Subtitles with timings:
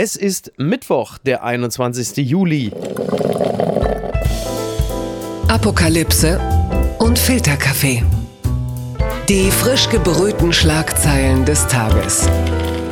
[0.00, 2.18] Es ist Mittwoch, der 21.
[2.18, 2.70] Juli.
[5.48, 6.40] Apokalypse
[7.00, 8.04] und Filterkaffee.
[9.28, 12.28] Die frisch gebrühten Schlagzeilen des Tages.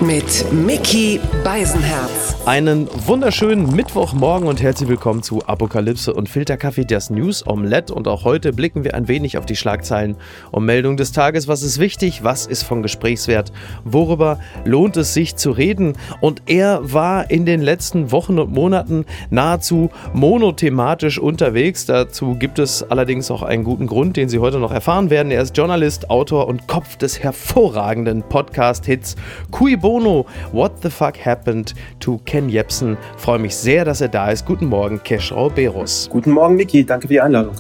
[0.01, 2.37] Mit Mickey Beisenherz.
[2.45, 7.95] Einen wunderschönen Mittwochmorgen und herzlich willkommen zu Apokalypse und Filterkaffee, das News Omelette.
[7.95, 10.17] Und auch heute blicken wir ein wenig auf die Schlagzeilen
[10.53, 11.49] und Meldungen des Tages.
[11.49, 12.23] Was ist wichtig?
[12.23, 13.53] Was ist von Gesprächswert?
[13.85, 15.95] Worüber lohnt es sich zu reden?
[16.21, 21.87] Und er war in den letzten Wochen und Monaten nahezu monothematisch unterwegs.
[21.87, 25.33] Dazu gibt es allerdings auch einen guten Grund, den Sie heute noch erfahren werden.
[25.33, 29.17] Er ist Journalist, Autor und Kopf des hervorragenden Podcast-Hits
[29.51, 32.97] Cui Bono, What the Fuck Happened to Ken Jepsen.
[33.19, 34.45] Freue mich sehr, dass er da ist.
[34.45, 36.09] Guten Morgen, Keschrau Berus.
[36.11, 36.85] Guten Morgen, Niki.
[36.85, 37.55] Danke für die Einladung.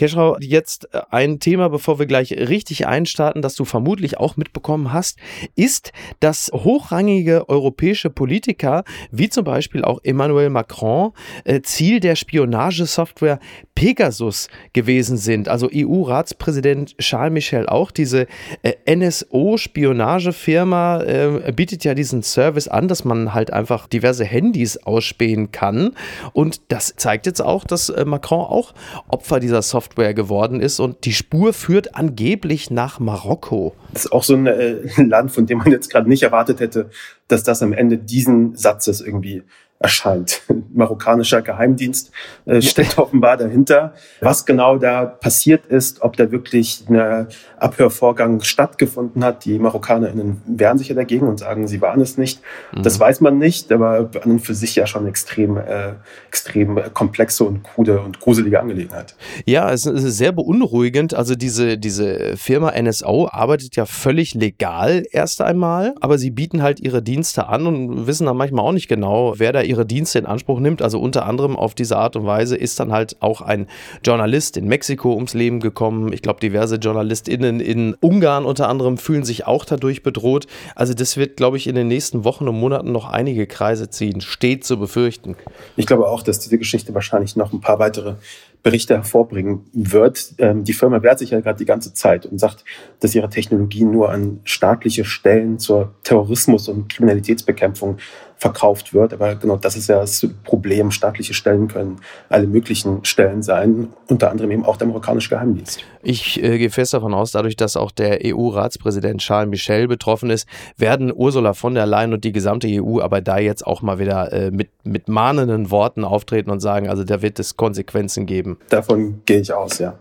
[0.00, 4.94] Keschrau, jetzt äh, ein Thema, bevor wir gleich richtig einstarten, das du vermutlich auch mitbekommen
[4.94, 5.18] hast,
[5.56, 11.12] ist, dass hochrangige europäische Politiker, wie zum Beispiel auch Emmanuel Macron,
[11.44, 13.40] äh, Ziel der Spionagesoftware
[13.74, 15.50] Pegasus gewesen sind.
[15.50, 17.90] Also EU-Ratspräsident Charles Michel auch.
[17.90, 18.26] Diese
[18.62, 25.94] äh, NSO-Spionagefirma bietet ja diesen Service an, dass man halt einfach diverse Handys ausspähen kann.
[26.32, 28.72] Und das zeigt jetzt auch, dass Macron auch
[29.08, 30.80] Opfer dieser Software geworden ist.
[30.80, 33.74] Und die Spur führt angeblich nach Marokko.
[33.92, 36.90] Das ist auch so ein äh, Land, von dem man jetzt gerade nicht erwartet hätte,
[37.28, 39.42] dass das am Ende diesen Satzes irgendwie
[39.80, 40.42] erscheint.
[40.72, 42.12] Marokkanischer Geheimdienst
[42.44, 43.94] äh, steckt offenbar dahinter.
[44.20, 47.26] Was genau da passiert ist, ob da wirklich ein
[47.58, 52.42] Abhörvorgang stattgefunden hat, die MarokkanerInnen wehren sich ja dagegen und sagen, sie waren es nicht.
[52.72, 52.82] Mhm.
[52.82, 55.94] Das weiß man nicht, aber an und für sich ja schon extrem, äh,
[56.28, 59.14] extrem komplexe und krude und gruselige Angelegenheit.
[59.46, 61.14] Ja, es ist sehr beunruhigend.
[61.14, 66.80] Also diese, diese Firma NSO arbeitet ja völlig legal erst einmal, aber sie bieten halt
[66.80, 70.26] ihre Dienste an und wissen dann manchmal auch nicht genau, wer da ihre Dienste in
[70.26, 70.82] Anspruch nimmt.
[70.82, 73.68] Also unter anderem auf diese Art und Weise ist dann halt auch ein
[74.04, 76.12] Journalist in Mexiko ums Leben gekommen.
[76.12, 80.46] Ich glaube, diverse JournalistInnen in Ungarn unter anderem fühlen sich auch dadurch bedroht.
[80.74, 84.20] Also das wird, glaube ich, in den nächsten Wochen und Monaten noch einige Kreise ziehen.
[84.20, 85.36] Steht zu befürchten.
[85.76, 88.16] Ich glaube auch, dass diese Geschichte wahrscheinlich noch ein paar weitere
[88.62, 90.34] Berichte hervorbringen wird.
[90.38, 92.64] Ähm, die Firma wehrt sich ja gerade die ganze Zeit und sagt,
[93.00, 97.98] dass ihre Technologie nur an staatliche Stellen zur Terrorismus- und Kriminalitätsbekämpfung
[98.40, 99.12] verkauft wird.
[99.12, 100.90] Aber genau das ist ja das Problem.
[100.90, 105.84] Staatliche Stellen können alle möglichen Stellen sein, unter anderem eben auch der marokkanische Geheimdienst.
[106.02, 110.48] Ich äh, gehe fest davon aus, dadurch, dass auch der EU-Ratspräsident Charles Michel betroffen ist,
[110.78, 114.32] werden Ursula von der Leyen und die gesamte EU aber da jetzt auch mal wieder
[114.32, 118.58] äh, mit, mit mahnenden Worten auftreten und sagen, also da wird es Konsequenzen geben.
[118.70, 119.98] Davon gehe ich aus, ja.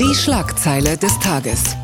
[0.00, 1.76] Die Schlagzeile des Tages.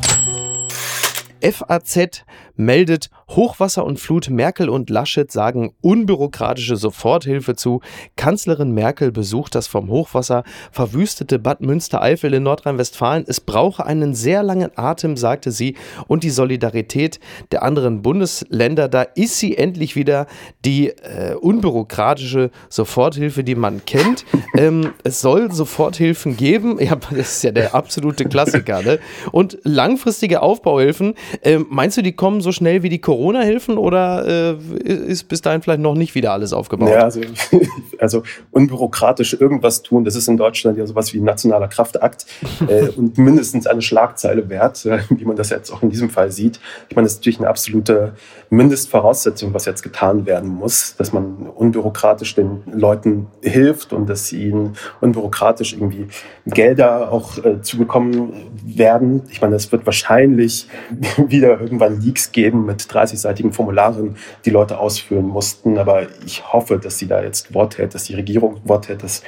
[1.43, 2.23] FAZ
[2.55, 4.29] meldet Hochwasser und Flut.
[4.29, 7.81] Merkel und Laschet sagen unbürokratische Soforthilfe zu.
[8.15, 13.25] Kanzlerin Merkel besucht das vom Hochwasser verwüstete Bad Münstereifel in Nordrhein-Westfalen.
[13.27, 15.75] Es brauche einen sehr langen Atem, sagte sie,
[16.07, 17.19] und die Solidarität
[17.51, 18.87] der anderen Bundesländer.
[18.87, 20.27] Da ist sie endlich wieder
[20.63, 24.25] die äh, unbürokratische Soforthilfe, die man kennt.
[24.55, 26.79] ähm, es soll Soforthilfen geben.
[26.83, 28.83] Ja, das ist ja der absolute Klassiker.
[28.83, 28.99] Ne?
[29.31, 31.15] Und langfristige Aufbauhilfen.
[31.41, 35.61] Ähm, meinst du, die kommen so schnell wie die Corona-Hilfen oder äh, ist bis dahin
[35.61, 36.89] vielleicht noch nicht wieder alles aufgebaut?
[36.89, 37.21] Ja, also,
[37.99, 42.25] also unbürokratisch irgendwas tun, das ist in Deutschland ja sowas wie ein nationaler Kraftakt
[42.67, 46.31] äh, und mindestens eine Schlagzeile wert, äh, wie man das jetzt auch in diesem Fall
[46.31, 46.59] sieht.
[46.89, 48.13] Ich meine, das ist natürlich eine absolute
[48.49, 54.75] Mindestvoraussetzung, was jetzt getan werden muss, dass man unbürokratisch den Leuten hilft und dass ihnen
[55.01, 56.07] unbürokratisch irgendwie
[56.45, 58.33] Gelder auch äh, zugekommen
[58.63, 59.23] werden.
[59.29, 60.67] Ich meine, das wird wahrscheinlich
[61.27, 65.77] wieder irgendwann Leaks geben mit 30-seitigen Formularen, die Leute ausfüllen mussten.
[65.77, 69.23] Aber ich hoffe, dass sie da jetzt Wort hält, dass die Regierung Wort hält, dass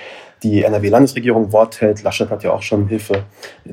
[0.46, 2.04] die NRW-Landesregierung Wort hält.
[2.04, 3.24] Laschet hat ja auch schon Hilfe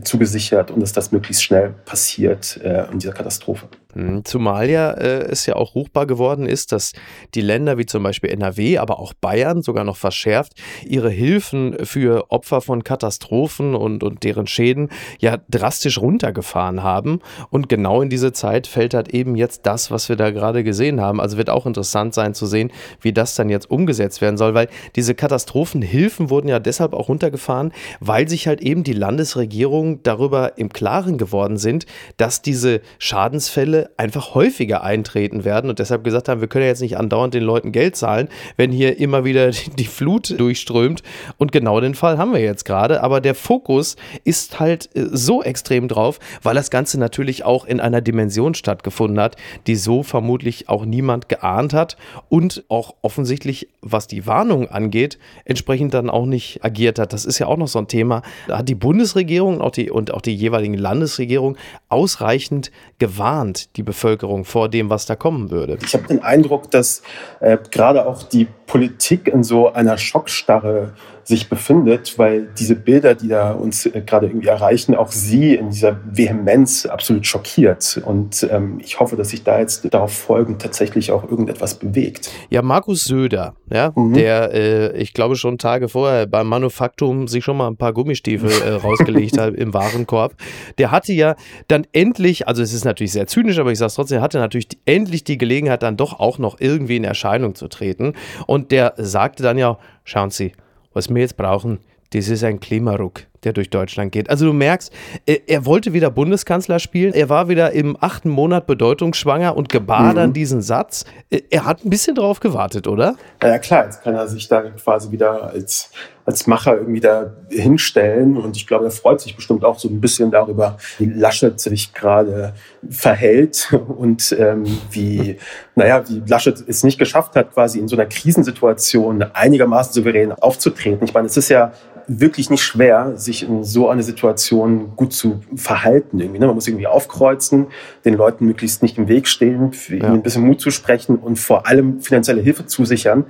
[0.04, 3.68] zugesichert und dass das möglichst schnell passiert äh, in dieser Katastrophe.
[3.94, 6.92] Hm, zumal ja äh, es ja auch ruchbar geworden ist, dass
[7.34, 10.54] die Länder wie zum Beispiel NRW, aber auch Bayern sogar noch verschärft,
[10.86, 17.20] ihre Hilfen für Opfer von Katastrophen und, und deren Schäden ja drastisch runtergefahren haben.
[17.50, 21.00] Und genau in diese Zeit fällt halt eben jetzt das, was wir da gerade gesehen
[21.00, 21.20] haben.
[21.20, 22.72] Also wird auch interessant sein zu sehen,
[23.02, 27.72] wie das dann jetzt umgesetzt werden soll, weil diese Katastrophenhilfen wurden ja deshalb auch runtergefahren,
[28.00, 31.86] weil sich halt eben die Landesregierung darüber im Klaren geworden sind,
[32.16, 36.82] dass diese Schadensfälle einfach häufiger eintreten werden und deshalb gesagt haben, wir können ja jetzt
[36.82, 41.02] nicht andauernd den Leuten Geld zahlen, wenn hier immer wieder die Flut durchströmt.
[41.38, 43.02] Und genau den Fall haben wir jetzt gerade.
[43.02, 47.80] Aber der Fokus ist halt äh, so extrem drauf, weil das Ganze natürlich auch in
[47.80, 49.36] einer Dimension stattgefunden hat,
[49.66, 51.96] die so vermutlich auch niemand geahnt hat
[52.28, 57.12] und auch offensichtlich, was die Warnung angeht, entsprechend dann auch nicht agiert hat.
[57.12, 58.22] Das ist ja auch noch so ein Thema.
[58.48, 61.58] Da hat die Bundesregierung und auch die, und auch die jeweiligen Landesregierungen
[61.88, 65.78] ausreichend gewarnt, die Bevölkerung vor dem, was da kommen würde.
[65.84, 67.02] Ich habe den Eindruck, dass
[67.40, 70.92] äh, gerade auch die Politik in so einer Schockstarre
[71.24, 75.70] sich befindet, weil diese Bilder, die da uns äh, gerade irgendwie erreichen, auch sie in
[75.70, 78.00] dieser Vehemenz absolut schockiert.
[78.04, 82.30] Und ähm, ich hoffe, dass sich da jetzt darauf folgend tatsächlich auch irgendetwas bewegt.
[82.50, 84.14] Ja, Markus Söder, ja, mhm.
[84.14, 88.50] der, äh, ich glaube, schon Tage vorher beim Manufaktum sich schon mal ein paar Gummistiefel
[88.50, 90.34] äh, rausgelegt hat im Warenkorb,
[90.78, 91.36] der hatte ja
[91.68, 94.68] dann endlich, also es ist natürlich sehr zynisch, aber ich sage es trotzdem, hatte natürlich
[94.68, 98.14] die, endlich die Gelegenheit, dann doch auch noch irgendwie in Erscheinung zu treten.
[98.46, 100.52] Und der sagte dann ja, schauen Sie,
[100.92, 101.78] was wir jetzt brauchen,
[102.12, 104.30] das ist ein Klimaruck der durch Deutschland geht.
[104.30, 104.92] Also du merkst,
[105.26, 107.12] er wollte wieder Bundeskanzler spielen.
[107.12, 110.34] Er war wieder im achten Monat bedeutungsschwanger und gebar dann mhm.
[110.34, 111.04] diesen Satz.
[111.50, 113.16] Er hat ein bisschen drauf gewartet, oder?
[113.42, 115.90] Ja, klar, jetzt kann er sich da quasi wieder als,
[116.32, 118.38] als Macher irgendwie da hinstellen.
[118.38, 121.92] Und ich glaube, er freut sich bestimmt auch so ein bisschen darüber, wie Laschet sich
[121.92, 122.54] gerade
[122.88, 125.36] verhält und ähm, wie,
[125.74, 131.04] naja, wie Laschet es nicht geschafft hat, quasi in so einer Krisensituation einigermaßen souverän aufzutreten.
[131.06, 131.72] Ich meine, es ist ja
[132.08, 136.18] wirklich nicht schwer, sich in so einer Situation gut zu verhalten.
[136.18, 136.46] Irgendwie, ne?
[136.46, 137.66] Man muss irgendwie aufkreuzen,
[138.06, 139.96] den Leuten möglichst nicht im Weg stehen, ja.
[139.96, 143.26] ihnen ein bisschen Mut zu sprechen und vor allem finanzielle Hilfe zusichern,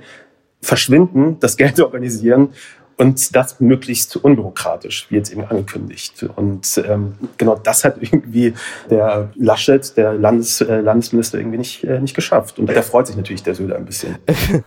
[0.63, 2.49] verschwinden, das Geld organisieren
[2.97, 6.25] und das möglichst unbürokratisch, wie jetzt eben angekündigt.
[6.35, 8.53] Und ähm, genau das hat irgendwie
[8.89, 12.59] der Laschet, der Landes, äh, Landesminister, irgendwie nicht, äh, nicht geschafft.
[12.59, 14.17] Und da freut sich natürlich der Söder ein bisschen.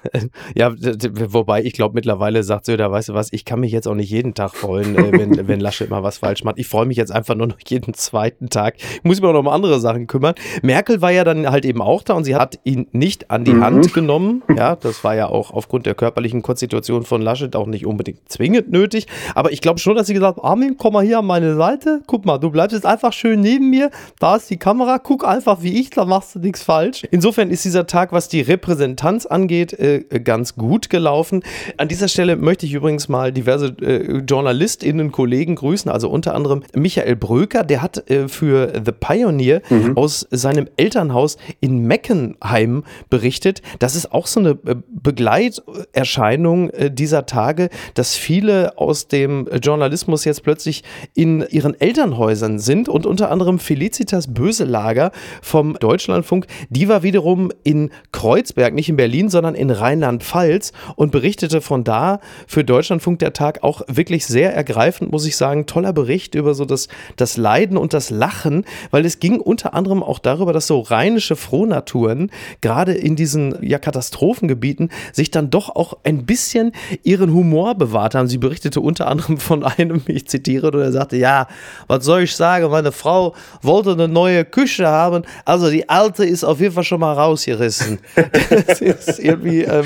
[0.54, 3.94] ja, wobei ich glaube, mittlerweile sagt Söder, weißt du was, ich kann mich jetzt auch
[3.94, 6.58] nicht jeden Tag freuen, äh, wenn, wenn Laschet mal was falsch macht.
[6.58, 8.74] Ich freue mich jetzt einfach nur noch jeden zweiten Tag.
[8.78, 10.34] Ich muss mich auch noch um andere Sachen kümmern.
[10.62, 13.54] Merkel war ja dann halt eben auch da und sie hat ihn nicht an die
[13.54, 13.64] mhm.
[13.64, 14.42] Hand genommen.
[14.56, 18.70] Ja, das war ja auch aufgrund der körperlichen Konstitution von Laschet auch nicht unbedingt zwingend
[18.70, 19.06] nötig.
[19.34, 22.00] Aber ich glaube schon, dass sie gesagt hat, Armin, komm mal hier an meine Seite.
[22.06, 23.90] Guck mal, du bleibst jetzt einfach schön neben mir.
[24.18, 24.98] Da ist die Kamera.
[24.98, 27.04] Guck einfach wie ich, da machst du nichts falsch.
[27.10, 31.42] Insofern ist dieser Tag, was die Repräsentanz angeht, äh, ganz gut gelaufen.
[31.76, 35.90] An dieser Stelle möchte ich übrigens mal diverse äh, JournalistInnen, Kollegen grüßen.
[35.90, 39.96] Also unter anderem Michael Bröker, der hat äh, für The Pioneer mhm.
[39.96, 43.62] aus seinem Elternhaus in Meckenheim berichtet.
[43.78, 50.24] Das ist auch so eine äh, Begleiterscheinung dieser Tage, dass dass viele aus dem Journalismus
[50.24, 55.10] jetzt plötzlich in ihren Elternhäusern sind und unter anderem Felicitas Böselager
[55.42, 61.60] vom Deutschlandfunk, die war wiederum in Kreuzberg, nicht in Berlin, sondern in Rheinland-Pfalz und berichtete
[61.60, 66.36] von da für Deutschlandfunk der Tag auch wirklich sehr ergreifend, muss ich sagen, toller Bericht
[66.36, 66.86] über so das,
[67.16, 71.34] das Leiden und das Lachen, weil es ging unter anderem auch darüber, dass so rheinische
[71.34, 72.30] Frohnaturen
[72.60, 76.70] gerade in diesen ja, Katastrophengebieten sich dann doch auch ein bisschen
[77.02, 78.28] ihren Humor bewahren bewahrt haben.
[78.28, 81.46] Sie berichtete unter anderem von einem, ich zitiere, und er sagte, ja,
[81.86, 86.44] was soll ich sagen, meine Frau wollte eine neue Küche haben, also die alte ist
[86.44, 87.98] auf jeden Fall schon mal rausgerissen.
[88.66, 89.84] das ist irgendwie, ähm,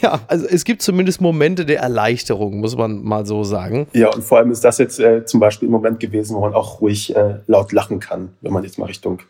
[0.00, 3.86] ja, also es gibt zumindest Momente der Erleichterung, muss man mal so sagen.
[3.92, 6.54] Ja, und vor allem ist das jetzt äh, zum Beispiel ein Moment gewesen, wo man
[6.54, 9.20] auch ruhig äh, laut lachen kann, wenn man jetzt mal Richtung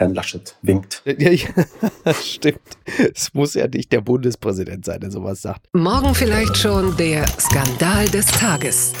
[0.00, 1.02] Herrn Laschet winkt.
[1.18, 2.60] Ja, ja, stimmt.
[3.14, 5.66] Es muss ja nicht der Bundespräsident sein, der sowas sagt.
[5.74, 8.92] Morgen vielleicht schon der Skandal des Tages.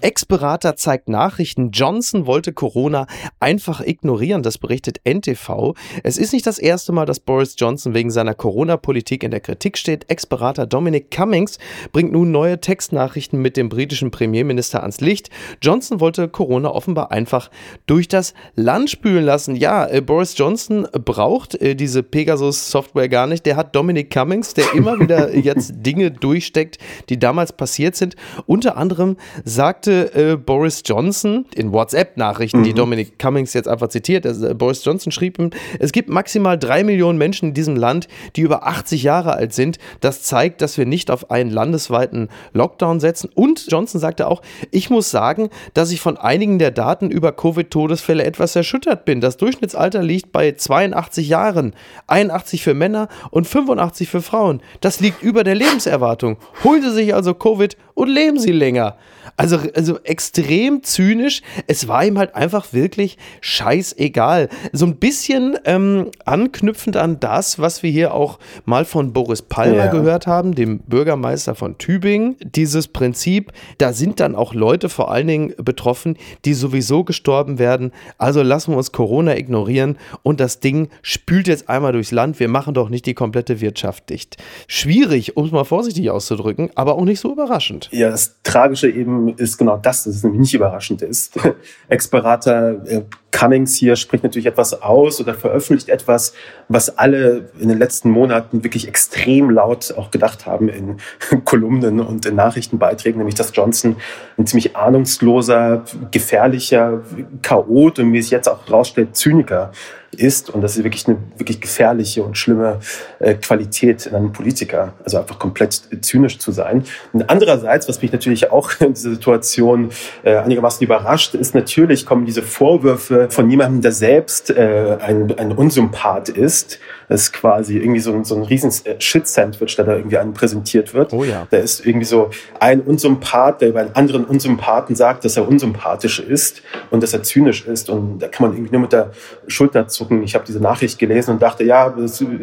[0.00, 3.06] Ex-Berater zeigt Nachrichten, Johnson wollte Corona
[3.40, 5.74] einfach ignorieren, das berichtet NTV.
[6.04, 9.76] Es ist nicht das erste Mal, dass Boris Johnson wegen seiner Corona-Politik in der Kritik
[9.76, 10.08] steht.
[10.08, 11.58] Ex-Berater Dominic Cummings
[11.92, 15.30] bringt nun neue Textnachrichten mit dem britischen Premierminister ans Licht.
[15.62, 17.50] Johnson wollte Corona offenbar einfach
[17.86, 19.56] durch das Land spülen lassen.
[19.56, 23.46] Ja, äh, Boris Johnson braucht äh, diese Pegasus-Software gar nicht.
[23.46, 26.78] Der hat Dominic Cummings, der immer wieder jetzt Dinge durchsteckt,
[27.08, 28.14] die damals passiert sind.
[28.46, 32.64] Unter anderem sagte sagte äh, Boris Johnson in WhatsApp-Nachrichten, mhm.
[32.64, 36.84] die Dominic Cummings jetzt einfach zitiert, also, Boris Johnson schrieb ihm, es gibt maximal drei
[36.84, 39.78] Millionen Menschen in diesem Land, die über 80 Jahre alt sind.
[40.00, 43.30] Das zeigt, dass wir nicht auf einen landesweiten Lockdown setzen.
[43.34, 48.24] Und Johnson sagte auch, ich muss sagen, dass ich von einigen der Daten über Covid-Todesfälle
[48.24, 49.20] etwas erschüttert bin.
[49.20, 51.74] Das Durchschnittsalter liegt bei 82 Jahren,
[52.06, 54.60] 81 für Männer und 85 für Frauen.
[54.80, 56.36] Das liegt über der Lebenserwartung.
[56.64, 58.96] Holen Sie sich also Covid und leben Sie länger.
[59.36, 61.40] Also, also extrem zynisch.
[61.68, 64.48] Es war ihm halt einfach wirklich scheißegal.
[64.72, 69.76] So ein bisschen ähm, anknüpfend an das, was wir hier auch mal von Boris Palmer
[69.76, 69.86] ja.
[69.86, 72.34] gehört haben, dem Bürgermeister von Tübingen.
[72.42, 77.92] Dieses Prinzip, da sind dann auch Leute vor allen Dingen betroffen, die sowieso gestorben werden.
[78.18, 82.40] Also lassen wir uns Corona ignorieren und das Ding spült jetzt einmal durchs Land.
[82.40, 84.38] Wir machen doch nicht die komplette Wirtschaft dicht.
[84.66, 87.88] Schwierig, um es mal vorsichtig auszudrücken, aber auch nicht so überraschend.
[87.92, 91.38] Ja, das Tragische eben ist genau das, dass es nämlich nicht überraschend ist.
[91.88, 96.32] Ex-Berater äh, Cummings hier spricht natürlich etwas aus oder veröffentlicht etwas,
[96.68, 100.96] was alle in den letzten Monaten wirklich extrem laut auch gedacht haben in
[101.44, 103.96] Kolumnen und in Nachrichtenbeiträgen, nämlich dass Johnson
[104.38, 107.02] ein ziemlich ahnungsloser, gefährlicher
[107.42, 109.72] Chaot und wie es jetzt auch rausstellt, Zyniker
[110.16, 110.50] ist.
[110.50, 112.80] Und das ist wirklich eine wirklich gefährliche und schlimme
[113.18, 114.94] äh, Qualität in einem Politiker.
[115.04, 116.84] Also einfach komplett zynisch zu sein.
[117.12, 119.90] Und andererseits, was mich natürlich auch in dieser Situation
[120.22, 125.52] äh, einigermaßen überrascht, ist natürlich kommen diese Vorwürfe von jemandem, der selbst äh, ein, ein
[125.52, 126.78] Unsympath ist.
[127.08, 131.12] Das ist quasi irgendwie so, so ein riesen Shit-Sandwich, der da irgendwie einem präsentiert wird.
[131.12, 131.46] Oh ja.
[131.50, 132.30] Da ist irgendwie so
[132.60, 137.22] ein Unsympath, der über einen anderen Unsympathen sagt, dass er unsympathisch ist und dass er
[137.22, 137.88] zynisch ist.
[137.88, 139.12] Und da kann man irgendwie nur mit der
[139.46, 140.22] Schulter zucken.
[140.22, 141.94] Ich habe diese Nachricht gelesen und dachte, ja,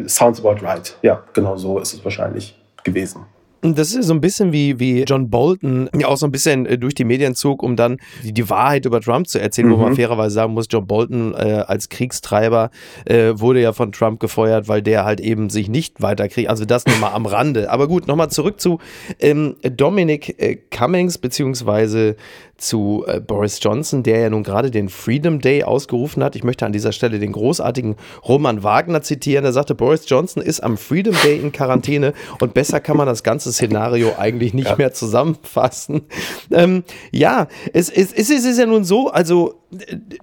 [0.06, 0.96] sounds about right.
[1.02, 3.26] Ja, genau so ist es wahrscheinlich gewesen.
[3.74, 6.78] Das ist so ein bisschen wie, wie John Bolton ja auch so ein bisschen äh,
[6.78, 9.72] durch die Medien zog, um dann die, die Wahrheit über Trump zu erzählen, mhm.
[9.72, 9.96] wo man mhm.
[9.96, 12.70] fairerweise sagen muss, John Bolton äh, als Kriegstreiber
[13.04, 16.48] äh, wurde ja von Trump gefeuert, weil der halt eben sich nicht weiterkriegt.
[16.48, 17.70] Also das nur mal am Rande.
[17.70, 18.78] Aber gut, nochmal zurück zu
[19.20, 22.16] ähm, Dominic äh, Cummings, beziehungsweise
[22.58, 26.36] zu äh, Boris Johnson, der ja nun gerade den Freedom Day ausgerufen hat.
[26.36, 27.96] Ich möchte an dieser Stelle den großartigen
[28.26, 29.44] Roman Wagner zitieren.
[29.44, 33.22] Er sagte, Boris Johnson ist am Freedom Day in Quarantäne und besser kann man das
[33.22, 34.76] ganze Szenario eigentlich nicht ja.
[34.76, 36.02] mehr zusammenfassen.
[36.50, 39.54] Ähm, ja, es, es, es ist ja nun so, also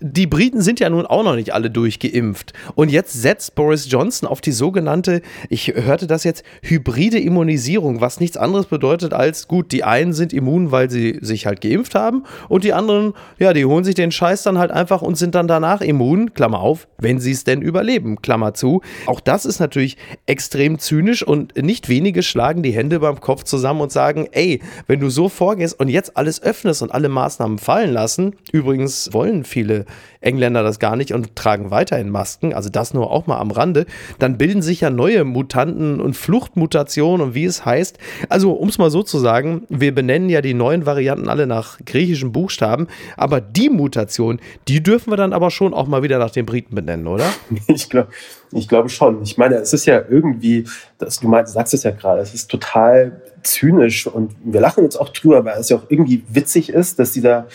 [0.02, 2.54] die Briten sind ja nun auch noch nicht alle durchgeimpft.
[2.76, 8.20] Und jetzt setzt Boris Johnson auf die sogenannte, ich hörte das jetzt, hybride Immunisierung, was
[8.20, 12.24] nichts anderes bedeutet als, gut, die einen sind immun, weil sie sich halt geimpft haben
[12.50, 15.48] und die anderen, ja, die holen sich den Scheiß dann halt einfach und sind dann
[15.48, 18.82] danach immun, Klammer auf, wenn sie es denn überleben, Klammer zu.
[19.06, 23.82] Auch das ist natürlich extrem zynisch und nicht wenige schlagen die Hände beim Kopf zusammen
[23.82, 27.92] und sagen, ey, wenn du so vorgehst und jetzt alles öffnest und alle Maßnahmen fallen
[27.92, 29.86] lassen, übrigens wollen viele
[30.22, 33.86] Engländer das gar nicht und tragen weiterhin Masken, also das nur auch mal am Rande,
[34.20, 37.98] dann bilden sich ja neue Mutanten und Fluchtmutationen und wie es heißt.
[38.30, 41.80] Also, um es mal so zu sagen, wir benennen ja die neuen Varianten alle nach
[41.86, 46.32] griechischen Buchstaben, aber die Mutation, die dürfen wir dann aber schon auch mal wieder nach
[46.32, 47.26] den Briten benennen, oder?
[47.68, 48.10] Ich glaube
[48.56, 49.22] ich glaube schon.
[49.24, 50.66] Ich meine, es ist ja irgendwie,
[50.98, 54.96] das, du meinst, sagst es ja gerade, es ist total zynisch und wir lachen jetzt
[54.96, 57.48] auch drüber, weil es ja auch irgendwie witzig ist, dass dieser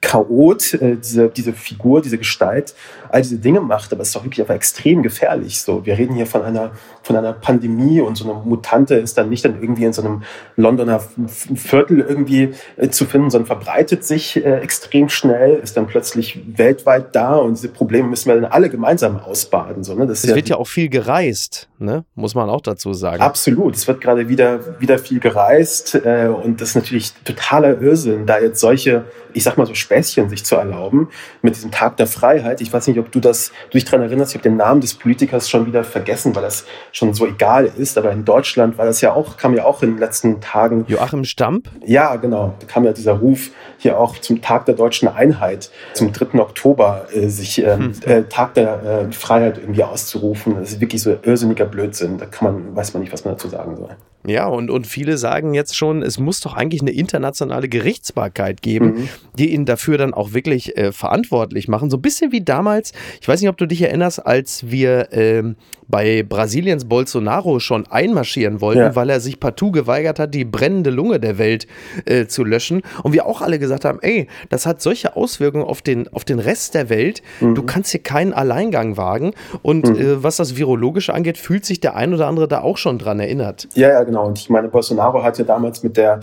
[0.00, 2.74] Chaot, äh, diese, diese Figur, diese Gestalt,
[3.08, 5.62] all diese Dinge macht, aber es ist doch wirklich einfach extrem gefährlich.
[5.62, 6.72] So, wir reden hier von einer,
[7.02, 10.22] von einer Pandemie und so eine Mutante ist dann nicht dann irgendwie in so einem
[10.56, 16.40] Londoner Viertel irgendwie äh, zu finden, sondern verbreitet sich äh, extrem schnell, ist dann plötzlich
[16.56, 19.82] weltweit da und diese Probleme müssen wir dann alle gemeinsam ausbaden.
[19.82, 20.06] So, ne?
[20.06, 22.04] das es wird ja auch viel gereist, ne?
[22.14, 23.22] muss man auch dazu sagen.
[23.22, 28.26] Absolut, es wird gerade wieder, wieder viel gereist äh, und das ist natürlich totaler Irrsinn,
[28.26, 31.08] da jetzt solche, ich sag mal so Späßchen sich zu erlauben
[31.42, 32.60] mit diesem Tag der Freiheit.
[32.60, 34.94] Ich weiß nicht, ob du das, du dich daran erinnerst, ich habe den Namen des
[34.94, 37.96] Politikers schon wieder vergessen, weil das schon so egal ist.
[37.96, 40.84] Aber in Deutschland war das ja auch, kam ja auch in den letzten Tagen.
[40.88, 41.70] Joachim Stamp?
[41.84, 42.54] Ja, genau.
[42.58, 46.40] Da kam ja dieser Ruf hier auch zum Tag der deutschen Einheit, zum 3.
[46.40, 47.92] Oktober, äh, sich äh, hm.
[48.04, 50.56] äh, Tag der äh, Freiheit irgendwie auszurufen.
[50.56, 52.18] Das ist wirklich so irrsinniger Blödsinn.
[52.18, 53.96] Da kann man, weiß man nicht, was man dazu sagen soll.
[54.26, 58.86] Ja, und, und viele sagen jetzt schon, es muss doch eigentlich eine internationale Gerichtsbarkeit geben,
[58.86, 59.08] mhm.
[59.38, 61.90] die ihn dafür dann auch wirklich äh, verantwortlich machen.
[61.90, 65.56] So ein bisschen wie damals, ich weiß nicht, ob du dich erinnerst, als wir ähm,
[65.88, 68.96] bei Brasiliens Bolsonaro schon einmarschieren wollten, ja.
[68.96, 71.66] weil er sich partout geweigert hat, die brennende Lunge der Welt
[72.04, 72.82] äh, zu löschen.
[73.02, 76.38] Und wir auch alle gesagt haben, ey, das hat solche Auswirkungen auf den, auf den
[76.38, 77.22] Rest der Welt.
[77.40, 77.54] Mhm.
[77.54, 79.32] Du kannst hier keinen Alleingang wagen.
[79.62, 79.96] Und mhm.
[79.96, 83.20] äh, was das Virologische angeht, fühlt sich der ein oder andere da auch schon dran
[83.20, 83.68] erinnert.
[83.74, 84.26] Ja, ja, genau genau.
[84.26, 86.20] Und ich meine, Bolsonaro hat ja damals mit, der,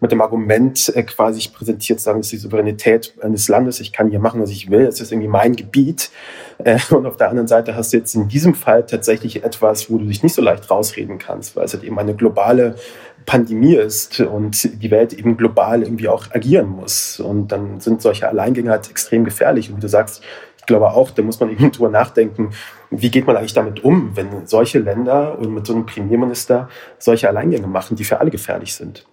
[0.00, 4.10] mit dem Argument äh, quasi präsentiert, sagen, es ist die Souveränität eines Landes, ich kann
[4.10, 6.10] hier machen, was ich will, es ist irgendwie mein Gebiet.
[6.58, 9.98] Äh, und auf der anderen Seite hast du jetzt in diesem Fall tatsächlich etwas, wo
[9.98, 12.76] du dich nicht so leicht rausreden kannst, weil es halt eben eine globale
[13.24, 17.18] Pandemie ist und die Welt eben global irgendwie auch agieren muss.
[17.18, 19.68] Und dann sind solche Alleingänge halt extrem gefährlich.
[19.68, 20.22] Und wie du sagst,
[20.66, 22.50] glaube auch, da muss man eben drüber nachdenken,
[22.90, 26.68] wie geht man eigentlich damit um, wenn solche Länder und mit so einem Premierminister
[26.98, 29.06] solche Alleingänge machen, die für alle gefährlich sind.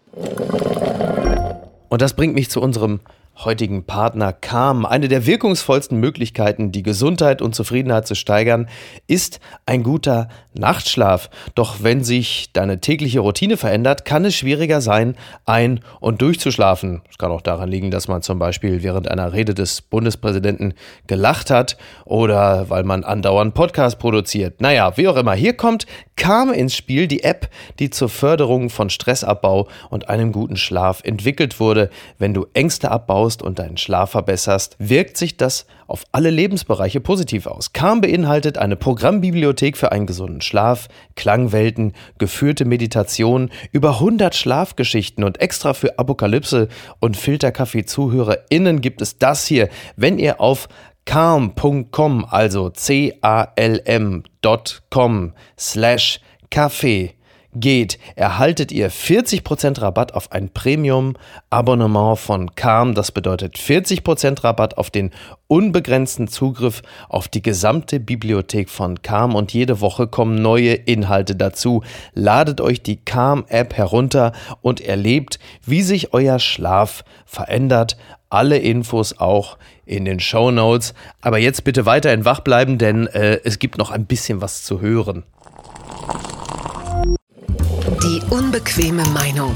[1.89, 2.99] Und das bringt mich zu unserem
[3.37, 4.85] heutigen Partner Calm.
[4.85, 8.69] Eine der wirkungsvollsten Möglichkeiten, die Gesundheit und Zufriedenheit zu steigern,
[9.07, 11.29] ist ein guter Nachtschlaf.
[11.55, 17.01] Doch wenn sich deine tägliche Routine verändert, kann es schwieriger sein, ein- und durchzuschlafen.
[17.09, 20.75] Es kann auch daran liegen, dass man zum Beispiel während einer Rede des Bundespräsidenten
[21.07, 24.61] gelacht hat oder weil man andauernd Podcast produziert.
[24.61, 25.33] Naja, wie auch immer.
[25.33, 27.49] Hier kommt Calm ins Spiel, die App,
[27.79, 31.89] die zur Förderung von Stressabbau und einem guten Schlaf entwickelt wurde.
[32.19, 36.99] Wenn du Ängste abbaust, aufbaust und deinen Schlaf verbesserst, wirkt sich das auf alle Lebensbereiche
[36.99, 37.71] positiv aus.
[37.73, 45.39] Calm beinhaltet eine Programmbibliothek für einen gesunden Schlaf, Klangwelten, geführte Meditation, über 100 Schlafgeschichten und
[45.39, 46.67] extra für Apokalypse
[46.99, 50.67] und Filterkaffee-ZuhörerInnen gibt es das hier, wenn ihr auf
[51.05, 53.23] calm.com, also c-a-l-m.com
[55.57, 57.13] slash Kaffee
[57.55, 62.93] geht, erhaltet ihr 40% Rabatt auf ein Premium-Abonnement von Calm.
[62.93, 65.11] Das bedeutet 40% Rabatt auf den
[65.47, 71.83] unbegrenzten Zugriff auf die gesamte Bibliothek von Calm und jede Woche kommen neue Inhalte dazu.
[72.13, 77.97] Ladet euch die Calm-App herunter und erlebt, wie sich euer Schlaf verändert.
[78.29, 80.93] Alle Infos auch in den Show Notes.
[81.21, 84.81] Aber jetzt bitte weiterhin wach bleiben, denn äh, es gibt noch ein bisschen was zu
[84.81, 85.23] hören.
[88.29, 89.55] Unbequeme Meinung.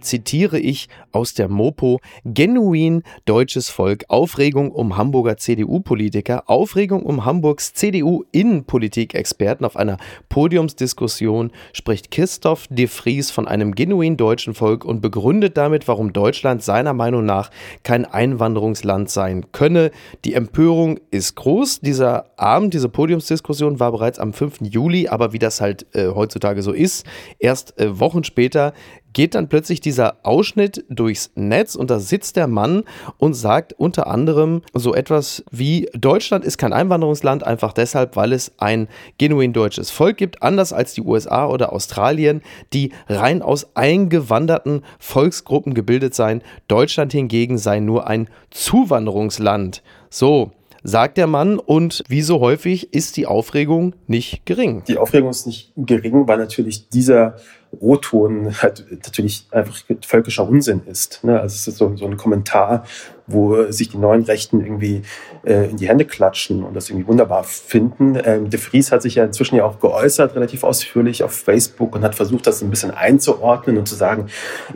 [0.00, 7.72] Zitiere ich aus der Mopo, genuin deutsches Volk, Aufregung um Hamburger CDU-Politiker, Aufregung um Hamburgs
[7.74, 9.98] CDU-Innenpolitik-Experten auf einer
[10.28, 16.62] Podiumsdiskussion spricht Christoph de Vries von einem genuin deutschen Volk und begründet damit, warum Deutschland
[16.62, 17.50] seiner Meinung nach
[17.82, 19.90] kein Einwanderungsland sein könne.
[20.24, 21.80] Die Empörung ist groß.
[21.80, 24.60] Dieser Abend, diese Podiumsdiskussion war bereits am 5.
[24.62, 27.06] Juli, aber wie das halt äh, heutzutage so ist,
[27.38, 28.72] erst äh, Wochen später
[29.12, 32.84] geht dann plötzlich dieser Ausschnitt durchs Netz und da sitzt der Mann
[33.18, 38.52] und sagt unter anderem so etwas wie Deutschland ist kein Einwanderungsland, einfach deshalb, weil es
[38.58, 38.88] ein
[39.18, 45.74] genuin deutsches Volk gibt, anders als die USA oder Australien, die rein aus eingewanderten Volksgruppen
[45.74, 46.42] gebildet seien.
[46.66, 49.82] Deutschland hingegen sei nur ein Zuwanderungsland.
[50.10, 50.52] So,
[50.82, 51.58] sagt der Mann.
[51.58, 54.82] Und wie so häufig ist die Aufregung nicht gering.
[54.88, 57.36] Die Aufregung ist nicht gering, weil natürlich dieser
[57.72, 61.22] O-Ton halt natürlich einfach völkischer Unsinn ist.
[61.24, 61.38] Ne?
[61.40, 62.84] Also es ist so, so ein Kommentar,
[63.28, 65.02] wo sich die neuen Rechten irgendwie
[65.44, 68.18] äh, in die Hände klatschen und das irgendwie wunderbar finden.
[68.24, 72.02] Ähm, De Vries hat sich ja inzwischen ja auch geäußert, relativ ausführlich auf Facebook und
[72.02, 74.26] hat versucht, das ein bisschen einzuordnen und zu sagen,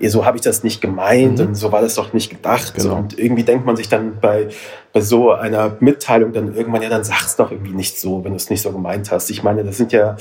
[0.06, 1.48] so habe ich das nicht gemeint mhm.
[1.48, 2.74] und so war das doch nicht gedacht.
[2.74, 2.96] Genau.
[2.96, 4.48] Und irgendwie denkt man sich dann bei,
[4.92, 8.36] bei so einer Mitteilung dann irgendwann, ja, dann sag's doch irgendwie nicht so, wenn du
[8.36, 9.30] es nicht so gemeint hast.
[9.30, 10.16] Ich meine, das sind ja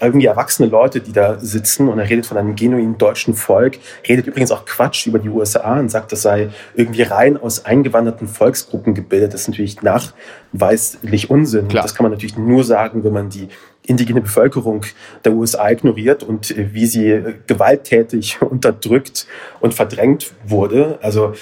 [0.00, 4.26] irgendwie erwachsene Leute, die da sitzen und er redet von einem genuinen deutschen Volk, redet
[4.26, 8.94] übrigens auch Quatsch über die USA und sagt, das sei irgendwie rein aus eingewanderten Volksgruppen
[8.94, 9.32] gebildet.
[9.32, 11.68] Das ist natürlich nachweislich Unsinn.
[11.68, 11.82] Klar.
[11.82, 13.48] Das kann man natürlich nur sagen, wenn man die
[13.86, 14.84] indigene Bevölkerung
[15.24, 19.26] der USA ignoriert und wie sie gewalttätig unterdrückt
[19.60, 20.98] und verdrängt wurde.
[21.02, 21.32] Also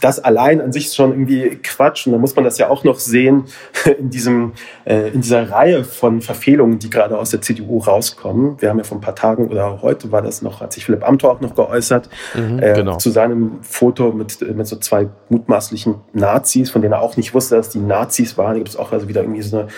[0.00, 2.06] das allein an sich ist schon irgendwie Quatsch.
[2.06, 3.44] Und dann muss man das ja auch noch sehen
[3.98, 4.52] in, diesem,
[4.84, 8.60] äh, in dieser Reihe von Verfehlungen, die gerade aus der CDU rauskommen.
[8.60, 11.06] Wir haben ja vor ein paar Tagen oder heute war das noch, hat sich Philipp
[11.06, 12.96] Amthor auch noch geäußert, mhm, äh, genau.
[12.96, 17.56] zu seinem Foto mit, mit so zwei mutmaßlichen Nazis, von denen er auch nicht wusste,
[17.56, 18.52] dass die Nazis waren.
[18.52, 19.68] Da gibt es auch also wieder irgendwie so eine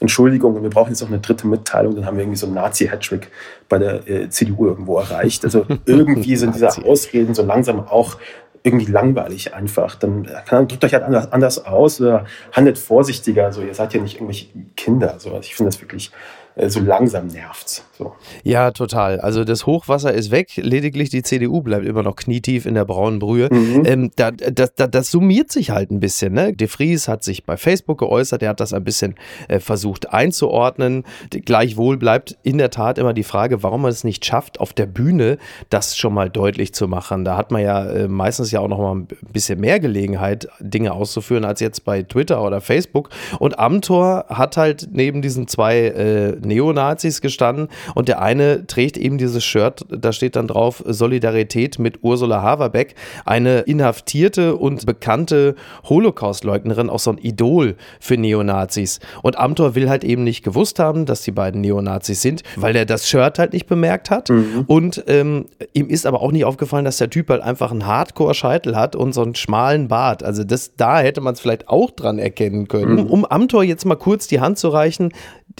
[0.00, 2.54] Entschuldigung und wir brauchen jetzt noch eine dritte Mitteilung, dann haben wir irgendwie so einen
[2.54, 3.30] Nazi-Hattrick
[3.68, 5.44] bei der äh, CDU irgendwo erreicht.
[5.44, 8.16] Also irgendwie sind diese Ausreden so langsam auch
[8.62, 9.94] irgendwie langweilig einfach.
[9.94, 13.52] Dann kann, drückt euch halt anders aus oder handelt vorsichtiger.
[13.52, 14.46] So, ihr seid ja nicht irgendwelche
[14.76, 15.14] Kinder.
[15.18, 17.84] So, also ich finde das wirklich äh, so langsam nervt.
[17.96, 18.14] So.
[18.44, 19.20] Ja, total.
[19.20, 23.18] Also das Hochwasser ist weg, lediglich die CDU bleibt immer noch knietief in der braunen
[23.18, 23.48] Brühe.
[23.52, 23.82] Mhm.
[23.84, 26.32] Ähm, da, da, da, das summiert sich halt ein bisschen.
[26.32, 26.54] Ne?
[26.54, 29.14] De Vries hat sich bei Facebook geäußert, er hat das ein bisschen
[29.48, 31.04] äh, versucht einzuordnen.
[31.30, 34.86] Gleichwohl bleibt in der Tat immer die Frage, warum man es nicht schafft, auf der
[34.86, 37.24] Bühne das schon mal deutlich zu machen.
[37.24, 40.92] Da hat man ja äh, meistens ja auch noch mal ein bisschen mehr Gelegenheit, Dinge
[40.92, 43.10] auszuführen, als jetzt bei Twitter oder Facebook.
[43.38, 49.18] Und Amtor hat halt neben diesen zwei äh, Neonazis gestanden und der eine trägt eben
[49.18, 56.90] dieses Shirt, da steht dann drauf Solidarität mit Ursula Haverbeck, eine inhaftierte und bekannte Holocaust-Leugnerin,
[56.90, 59.00] auch so ein Idol für Neonazis.
[59.22, 62.86] Und Amtor will halt eben nicht gewusst haben, dass die beiden Neonazis sind, weil er
[62.86, 64.28] das Shirt halt nicht bemerkt hat.
[64.28, 64.64] Mhm.
[64.66, 68.76] Und ähm, ihm ist aber auch nicht aufgefallen, dass der Typ halt einfach einen Hardcore-Scheitel
[68.76, 70.22] hat und so einen schmalen Bart.
[70.22, 73.04] Also das, da hätte man es vielleicht auch dran erkennen können.
[73.04, 73.06] Mhm.
[73.06, 75.12] Um Amtor jetzt mal kurz die Hand zu reichen,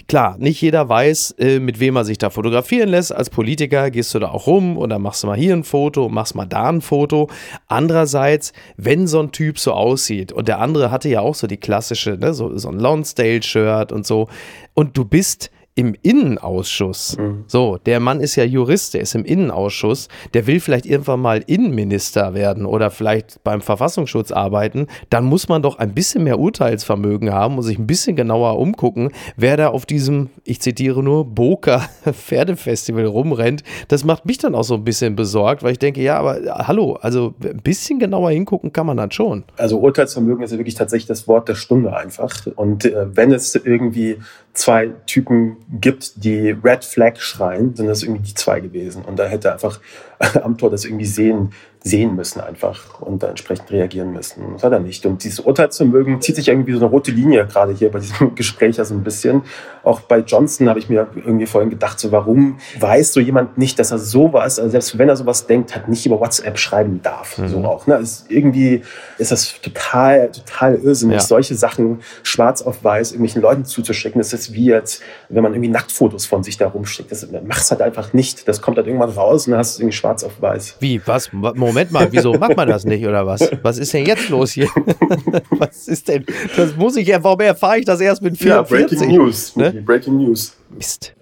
[0.07, 3.15] klar, nicht jeder weiß, äh, mit wem er sich da fotografieren lässt.
[3.15, 6.35] Als Politiker gehst du da auch rum oder machst du mal hier ein Foto, machst
[6.35, 7.29] mal da ein Foto.
[7.67, 11.57] Andererseits, wenn so ein Typ so aussieht und der andere hatte ja auch so die
[11.57, 14.29] klassische, ne, so, so ein Lonsdale-Shirt und so,
[14.75, 17.17] und du bist im Innenausschuss.
[17.17, 17.45] Mhm.
[17.47, 21.43] So, der Mann ist ja Jurist, der ist im Innenausschuss, der will vielleicht irgendwann mal
[21.47, 27.33] Innenminister werden oder vielleicht beim Verfassungsschutz arbeiten, dann muss man doch ein bisschen mehr Urteilsvermögen
[27.33, 31.89] haben und sich ein bisschen genauer umgucken, wer da auf diesem, ich zitiere nur, Boca
[32.13, 33.65] Pferdefestival rumrennt.
[33.89, 36.99] Das macht mich dann auch so ein bisschen besorgt, weil ich denke, ja, aber hallo,
[37.01, 39.45] also ein bisschen genauer hingucken kann man dann schon.
[39.57, 42.47] Also Urteilsvermögen ist ja wirklich tatsächlich das Wort der Stunde einfach.
[42.55, 44.19] Und äh, wenn es irgendwie
[44.53, 49.05] zwei Typen gibt, die Red Flag schreien, sind das irgendwie die zwei gewesen.
[49.05, 49.81] Und da hätte einfach
[50.43, 51.53] Amtor das irgendwie sehen
[51.83, 54.53] sehen müssen einfach und da entsprechend reagieren müssen.
[54.53, 55.07] Das hat er nicht.
[55.07, 58.77] Und dieses Urteilsvermögen zieht sich irgendwie so eine rote Linie gerade hier bei diesem Gespräch
[58.77, 59.43] ja so ein bisschen.
[59.83, 63.79] Auch bei Johnson habe ich mir irgendwie vorhin gedacht, so warum weiß so jemand nicht,
[63.79, 67.39] dass er sowas, also selbst wenn er sowas denkt, hat nicht über WhatsApp schreiben darf.
[67.39, 67.49] Mhm.
[67.49, 67.87] So auch.
[67.87, 67.97] Ne?
[67.97, 68.83] Ist, irgendwie
[69.17, 71.21] ist das total, total irrsinnig, ja.
[71.21, 74.21] solche Sachen schwarz auf weiß irgendwelchen Leuten zuzuschicken.
[74.21, 77.11] Das ist wie jetzt, wenn man irgendwie Nacktfotos von sich da rumschickt.
[77.11, 78.47] Das machst halt einfach nicht.
[78.47, 80.77] Das kommt halt irgendwann raus und dann hast du es irgendwie schwarz auf weiß.
[80.81, 81.01] Wie?
[81.05, 81.33] Was?
[81.33, 83.49] Moment mal, wieso macht man das nicht oder was?
[83.63, 84.69] Was ist denn jetzt los hier?
[85.51, 86.25] was ist denn?
[86.57, 88.93] Das muss ich ja, warum erfahre ich das erst mit 44?
[88.93, 89.57] Ja, Breaking News.
[89.57, 89.73] Ne?
[89.85, 90.57] Breaking News.
[90.71, 91.15] Mist.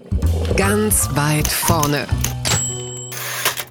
[0.56, 2.06] Ganz weit vorne.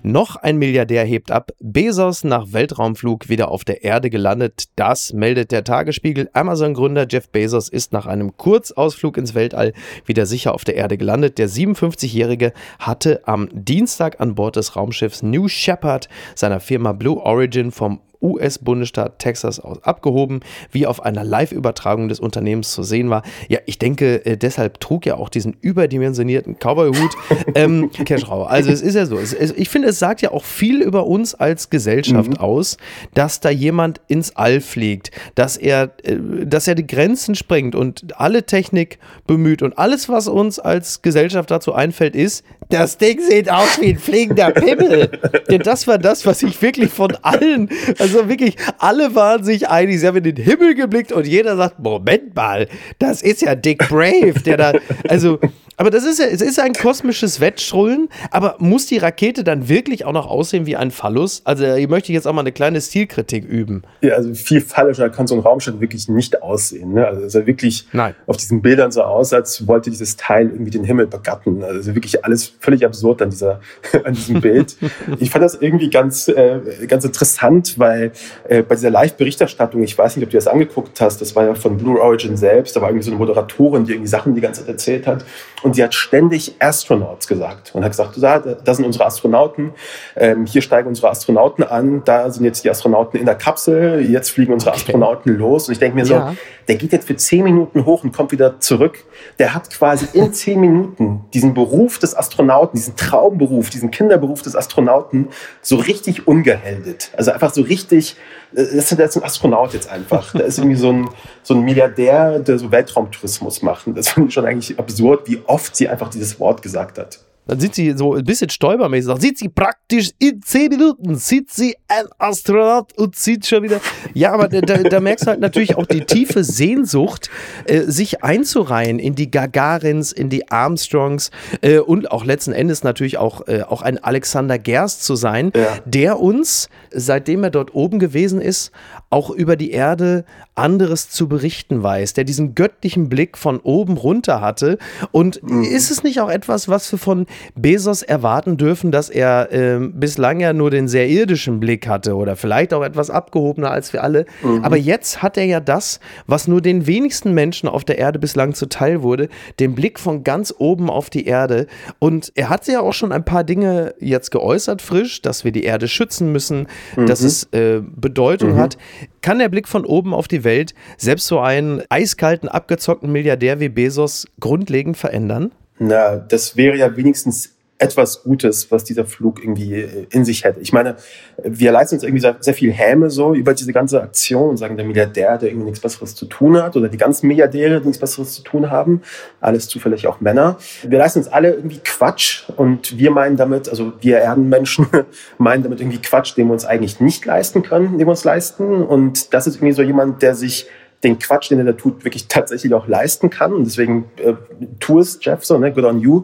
[0.07, 1.51] Noch ein Milliardär hebt ab.
[1.59, 4.69] Bezos nach Weltraumflug wieder auf der Erde gelandet.
[4.77, 6.29] Das meldet der Tagesspiegel.
[6.31, 9.73] Amazon-Gründer Jeff Bezos ist nach einem Kurzausflug ins Weltall
[10.05, 11.37] wieder sicher auf der Erde gelandet.
[11.37, 17.73] Der 57-Jährige hatte am Dienstag an Bord des Raumschiffs New Shepard seiner Firma Blue Origin
[17.73, 23.23] vom US-Bundesstaat Texas aus abgehoben, wie auf einer Live-Übertragung des Unternehmens zu sehen war.
[23.47, 27.11] Ja, ich denke, äh, deshalb trug er auch diesen überdimensionierten Cowboy-Hut.
[27.55, 28.43] ähm, Keschrau.
[28.43, 29.17] Also es ist ja so.
[29.17, 32.37] Es, es, ich finde, es sagt ja auch viel über uns als Gesellschaft mhm.
[32.37, 32.77] aus,
[33.13, 38.19] dass da jemand ins All fliegt, dass er, äh, dass er die Grenzen sprengt und
[38.19, 43.49] alle Technik bemüht und alles, was uns als Gesellschaft dazu einfällt, ist, das Ding sieht
[43.49, 45.09] aus wie ein fliegender Pimmel.
[45.49, 49.99] Denn das war das, was ich wirklich von allen, also wirklich, alle waren sich einig.
[49.99, 52.67] Sie haben in den Himmel geblickt und jeder sagt, Moment mal,
[52.99, 54.73] das ist ja Dick Brave, der da,
[55.07, 55.39] also
[55.79, 60.05] aber das ist ja, es ist ein kosmisches Wettstrullen, aber muss die Rakete dann wirklich
[60.05, 61.43] auch noch aussehen wie ein Phallus?
[61.43, 63.83] Also ich möchte jetzt auch mal eine kleine Stilkritik üben.
[64.01, 66.95] Ja, also viel phallischer kann so ein Raumschiff wirklich nicht aussehen.
[66.95, 67.05] Ne?
[67.05, 68.15] Also es sah wirklich Nein.
[68.25, 71.63] auf diesen Bildern so aus, als wollte dieses Teil irgendwie den Himmel begatten.
[71.63, 73.61] Also wirklich alles völlig absurd an, dieser,
[74.03, 74.77] an diesem Bild.
[75.19, 78.13] ich fand das irgendwie ganz, äh, ganz interessant, weil
[78.49, 81.53] äh, bei dieser Live-Berichterstattung, ich weiß nicht, ob du das angeguckt hast, das war ja
[81.53, 84.61] von Blue Origin selbst, da war irgendwie so eine Moderatorin, die irgendwie Sachen die ganze
[84.61, 85.23] Zeit erzählt hat.
[85.66, 89.71] Und sie hat ständig Astronauts gesagt und hat gesagt, da, da sind unsere Astronauten,
[90.15, 94.29] ähm, hier steigen unsere Astronauten an, da sind jetzt die Astronauten in der Kapsel, jetzt
[94.29, 95.67] fliegen unsere Astronauten los.
[95.67, 96.31] Und ich denke mir ja.
[96.31, 99.03] so, der geht jetzt für zehn Minuten hoch und kommt wieder zurück.
[99.39, 104.55] Der hat quasi in zehn Minuten diesen Beruf des Astronauten, diesen Traumberuf, diesen Kinderberuf des
[104.55, 105.29] Astronauten
[105.61, 107.11] so richtig ungeheldet.
[107.15, 108.17] Also einfach so richtig
[108.51, 110.33] das ist ein Astronaut jetzt einfach.
[110.33, 111.09] Da ist irgendwie so ein,
[111.43, 113.85] so ein Milliardär, der so Weltraumtourismus macht.
[113.87, 117.19] Das finde ich schon eigentlich absurd, wie oft sie einfach dieses Wort gesagt hat.
[117.47, 119.09] Dann sind sie so ein bisschen stolpermäßig.
[119.09, 123.79] Dann sieht sie praktisch in zehn Minuten, sieht sie ein Astronaut und sieht schon wieder.
[124.13, 127.29] Ja, aber da, da merkst du halt natürlich auch die tiefe Sehnsucht,
[127.65, 131.31] äh, sich einzureihen in die Gagarins, in die Armstrongs
[131.61, 135.79] äh, und auch letzten Endes natürlich auch, äh, auch ein Alexander Gerst zu sein, ja.
[135.85, 138.71] der uns, seitdem er dort oben gewesen ist,
[139.09, 144.41] auch über die Erde anderes zu berichten weiß, der diesen göttlichen Blick von oben runter
[144.41, 144.79] hatte.
[145.11, 145.63] Und mhm.
[145.63, 150.39] ist es nicht auch etwas, was wir von Bezos erwarten dürfen, dass er äh, bislang
[150.39, 154.25] ja nur den sehr irdischen Blick hatte oder vielleicht auch etwas abgehobener als wir alle.
[154.41, 154.63] Mhm.
[154.63, 158.55] Aber jetzt hat er ja das, was nur den wenigsten Menschen auf der Erde bislang
[158.55, 159.29] zuteil wurde,
[159.59, 161.67] den Blick von ganz oben auf die Erde.
[161.99, 165.63] Und er hat ja auch schon ein paar Dinge jetzt geäußert, frisch, dass wir die
[165.63, 167.07] Erde schützen müssen, mhm.
[167.07, 168.57] dass es äh, Bedeutung mhm.
[168.57, 168.77] hat.
[169.21, 173.69] Kann der Blick von oben auf die Welt selbst so einen eiskalten, abgezockten Milliardär wie
[173.69, 175.51] Bezos grundlegend verändern?
[175.79, 180.59] Na, das wäre ja wenigstens etwas Gutes, was dieser Flug irgendwie äh, in sich hätte.
[180.59, 180.95] Ich meine,
[181.43, 184.77] wir leisten uns irgendwie sehr, sehr viel Häme so über diese ganze Aktion und sagen,
[184.77, 187.99] der Milliardär, der irgendwie nichts Besseres zu tun hat oder die ganzen Milliardäre, die nichts
[187.99, 189.01] Besseres zu tun haben,
[189.41, 190.57] alles zufällig auch Männer.
[190.83, 194.87] Wir leisten uns alle irgendwie Quatsch und wir meinen damit, also wir Erdenmenschen
[195.37, 198.83] meinen damit irgendwie Quatsch, den wir uns eigentlich nicht leisten können, den wir uns leisten
[198.83, 200.67] und das ist irgendwie so jemand, der sich
[201.03, 203.53] den Quatsch, den er da tut, wirklich tatsächlich auch leisten kann.
[203.53, 204.33] Und deswegen äh,
[204.79, 206.23] tu es, Jeff, so, ne, good on you.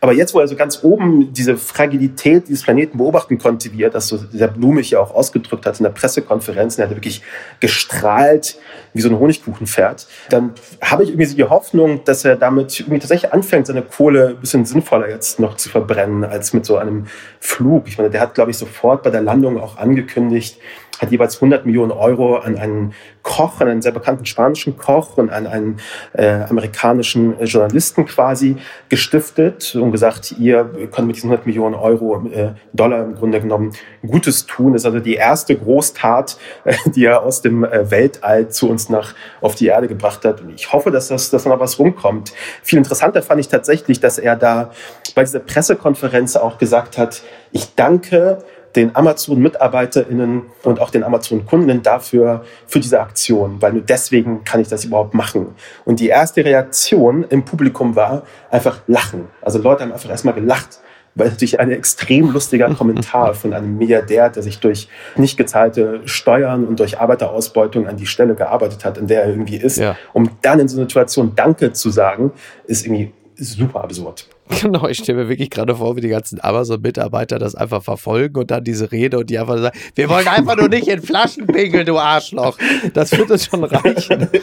[0.00, 3.90] Aber jetzt, wo er so ganz oben diese Fragilität dieses Planeten beobachten konnte, wie er
[3.90, 7.22] das so sehr blumig ja auch ausgedrückt hat in der Pressekonferenz, er hat wirklich
[7.58, 8.58] gestrahlt
[8.94, 13.32] wie so ein Honigkuchenpferd, dann habe ich irgendwie die Hoffnung, dass er damit irgendwie tatsächlich
[13.32, 17.06] anfängt, seine Kohle ein bisschen sinnvoller jetzt noch zu verbrennen, als mit so einem
[17.40, 17.88] Flug.
[17.88, 20.58] Ich meine, der hat, glaube ich, sofort bei der Landung auch angekündigt,
[20.98, 25.30] hat jeweils 100 Millionen Euro an einen Koch, an einen sehr bekannten spanischen Koch und
[25.30, 25.80] an einen
[26.12, 28.56] äh, amerikanischen Journalisten quasi
[28.88, 33.72] gestiftet und gesagt, ihr könnt mit diesen 100 Millionen Euro, äh, Dollar im Grunde genommen
[34.06, 34.72] Gutes tun.
[34.72, 38.88] Das ist also die erste Großtat, äh, die er aus dem äh, Weltall zu uns
[38.88, 40.40] nach auf die Erde gebracht hat.
[40.40, 42.32] Und ich hoffe, dass das, dass da noch was rumkommt.
[42.62, 44.70] Viel interessanter fand ich tatsächlich, dass er da
[45.14, 48.38] bei dieser Pressekonferenz auch gesagt hat, ich danke
[48.78, 54.68] den Amazon-MitarbeiterInnen und auch den Amazon-Kunden dafür, für diese Aktion, weil nur deswegen kann ich
[54.68, 55.48] das überhaupt machen.
[55.84, 59.26] Und die erste Reaktion im Publikum war einfach Lachen.
[59.42, 60.80] Also Leute haben einfach erstmal gelacht
[61.14, 66.64] weil natürlich ein extrem lustiger Kommentar von einem Milliardär, der sich durch nicht gezahlte Steuern
[66.64, 69.96] und durch Arbeiterausbeutung an die Stelle gearbeitet hat, in der er irgendwie ist, ja.
[70.12, 72.30] um dann in so einer Situation Danke zu sagen,
[72.66, 74.28] ist irgendwie super absurd.
[74.60, 78.50] Genau, ich stelle mir wirklich gerade vor, wie die ganzen Amazon-Mitarbeiter das einfach verfolgen und
[78.50, 81.86] dann diese Rede und die einfach sagen, wir wollen einfach nur nicht in Flaschen pinkeln,
[81.86, 82.56] du Arschloch.
[82.94, 84.28] Das wird uns schon reichen.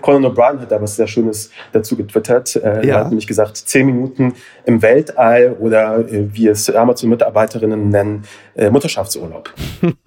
[0.00, 2.56] Conan O'Brien hat da was sehr Schönes dazu getwittert.
[2.56, 2.94] Äh, ja.
[2.94, 8.24] Er hat nämlich gesagt, zehn Minuten im Weltall oder äh, wie es Amazon-Mitarbeiterinnen nennen,
[8.54, 9.52] äh, Mutterschaftsurlaub.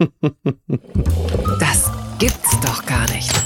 [1.59, 3.40] Das gibt's doch gar nicht.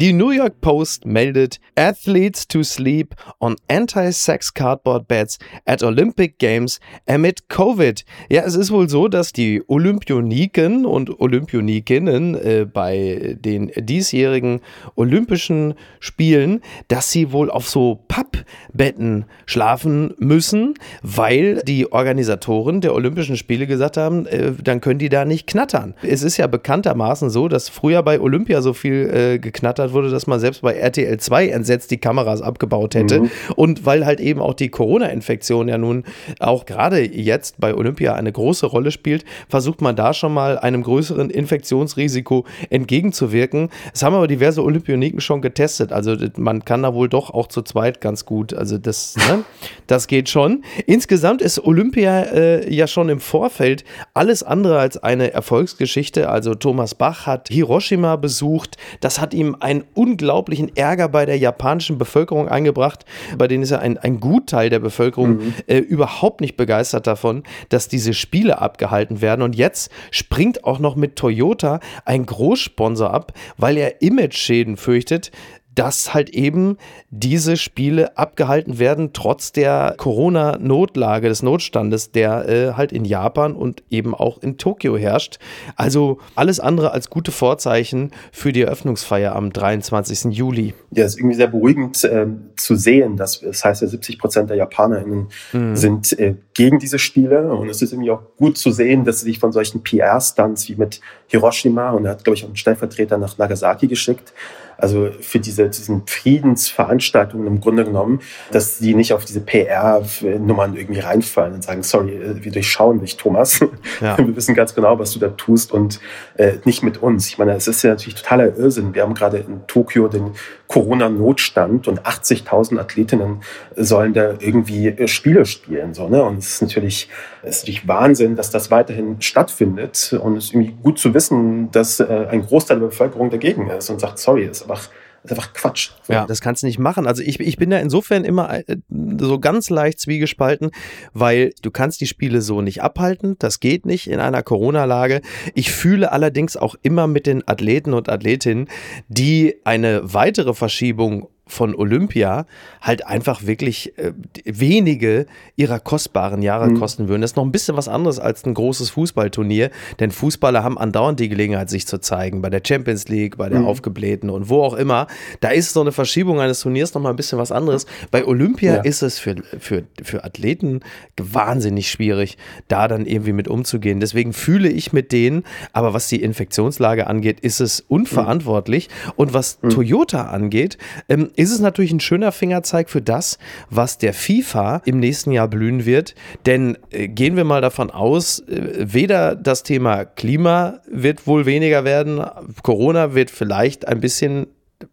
[0.00, 6.78] Die New York Post meldet Athletes to sleep on anti-sex cardboard beds at Olympic Games
[7.08, 8.04] amid Covid.
[8.30, 14.60] Ja, es ist wohl so, dass die Olympioniken und Olympionikinnen äh, bei den diesjährigen
[14.94, 23.36] Olympischen Spielen, dass sie wohl auf so Pappbetten schlafen müssen, weil die Organisatoren der Olympischen
[23.36, 25.96] Spiele gesagt haben, äh, dann können die da nicht knattern.
[26.02, 30.10] Es ist ja bekanntermaßen so, dass früher bei Olympia so viel äh, geknattert gefordert wurde,
[30.10, 33.20] dass man selbst bei RTL 2 entsetzt die Kameras abgebaut hätte.
[33.20, 33.30] Mhm.
[33.56, 36.04] Und weil halt eben auch die Corona-Infektion ja nun
[36.38, 40.82] auch gerade jetzt bei Olympia eine große Rolle spielt, versucht man da schon mal einem
[40.82, 43.70] größeren Infektionsrisiko entgegenzuwirken.
[43.92, 45.92] Es haben aber diverse Olympioniken schon getestet.
[45.92, 48.54] Also man kann da wohl doch auch zu zweit ganz gut.
[48.54, 49.44] Also das, ne,
[49.86, 50.62] das geht schon.
[50.86, 56.28] Insgesamt ist Olympia äh, ja schon im Vorfeld alles andere als eine Erfolgsgeschichte.
[56.28, 58.76] Also Thomas Bach hat Hiroshima besucht.
[59.00, 63.04] Das hat ihm ein einen unglaublichen Ärger bei der japanischen Bevölkerung eingebracht.
[63.36, 65.54] Bei denen ist ja ein, ein Gutteil der Bevölkerung mhm.
[65.66, 69.42] äh, überhaupt nicht begeistert davon, dass diese Spiele abgehalten werden.
[69.42, 75.30] Und jetzt springt auch noch mit Toyota ein Großsponsor ab, weil er Image-Schäden fürchtet,
[75.78, 76.76] dass halt eben
[77.10, 83.84] diese Spiele abgehalten werden, trotz der Corona-Notlage, des Notstandes, der äh, halt in Japan und
[83.88, 85.38] eben auch in Tokio herrscht.
[85.76, 90.36] Also alles andere als gute Vorzeichen für die Eröffnungsfeier am 23.
[90.36, 90.74] Juli.
[90.90, 94.50] Ja, es ist irgendwie sehr beruhigend äh, zu sehen, dass das heißt ja 70 Prozent
[94.50, 95.76] der JapanerInnen mhm.
[95.76, 99.26] sind äh, gegen diese Spiele und es ist irgendwie auch gut zu sehen, dass sie
[99.26, 103.16] sich von solchen PR-Stunts wie mit Hiroshima und er hat, glaube ich, auch einen Stellvertreter
[103.16, 104.32] nach Nagasaki geschickt,
[104.78, 108.20] also für diese, diesen Friedensveranstaltungen im Grunde genommen,
[108.52, 113.16] dass die nicht auf diese PR-Nummern irgendwie reinfallen und sagen, sorry, äh, wir durchschauen dich,
[113.16, 113.60] Thomas.
[114.00, 114.16] Ja.
[114.28, 116.00] Wir wissen ganz genau, was du da tust und
[116.36, 117.28] äh, nicht mit uns.
[117.28, 118.94] Ich meine, es ist ja natürlich totaler Irrsinn.
[118.94, 120.32] Wir haben gerade in Tokio den
[120.68, 123.42] Corona-Notstand und 80.000 Athletinnen
[123.74, 125.94] sollen da irgendwie äh, Spiele spielen.
[125.94, 126.22] So, ne?
[126.22, 127.08] Und es ist natürlich,
[127.48, 130.18] es ist natürlich Wahnsinn, dass das weiterhin stattfindet.
[130.22, 133.90] Und es ist irgendwie gut zu wissen, dass äh, ein Großteil der Bevölkerung dagegen ist
[133.90, 134.88] und sagt, sorry, ist einfach
[135.22, 135.90] das ist einfach Quatsch.
[136.06, 137.06] Ja, das kannst du nicht machen.
[137.06, 138.76] Also ich, ich bin da insofern immer äh,
[139.18, 140.70] so ganz leicht zwiegespalten,
[141.12, 143.34] weil du kannst die Spiele so nicht abhalten.
[143.40, 145.20] Das geht nicht in einer Corona-Lage.
[145.54, 148.68] Ich fühle allerdings auch immer mit den Athleten und Athletinnen,
[149.08, 152.46] die eine weitere Verschiebung von Olympia
[152.80, 154.12] halt einfach wirklich äh,
[154.44, 156.78] wenige ihrer kostbaren Jahre mhm.
[156.78, 157.22] kosten würden.
[157.22, 161.20] Das ist noch ein bisschen was anderes als ein großes Fußballturnier, denn Fußballer haben andauernd
[161.20, 163.66] die Gelegenheit, sich zu zeigen, bei der Champions League, bei der mhm.
[163.66, 165.06] Aufgeblähten und wo auch immer.
[165.40, 167.86] Da ist so eine Verschiebung eines Turniers noch mal ein bisschen was anderes.
[168.10, 168.82] Bei Olympia ja.
[168.82, 170.80] ist es für, für, für Athleten
[171.18, 174.00] wahnsinnig schwierig, da dann irgendwie mit umzugehen.
[174.00, 178.88] Deswegen fühle ich mit denen, aber was die Infektionslage angeht, ist es unverantwortlich.
[178.88, 179.12] Mhm.
[179.16, 179.70] Und was mhm.
[179.70, 183.38] Toyota angeht, ähm, ist es natürlich ein schöner Fingerzeig für das,
[183.70, 186.16] was der FIFA im nächsten Jahr blühen wird.
[186.46, 191.84] Denn äh, gehen wir mal davon aus, äh, weder das Thema Klima wird wohl weniger
[191.84, 192.24] werden,
[192.62, 194.48] Corona wird vielleicht ein bisschen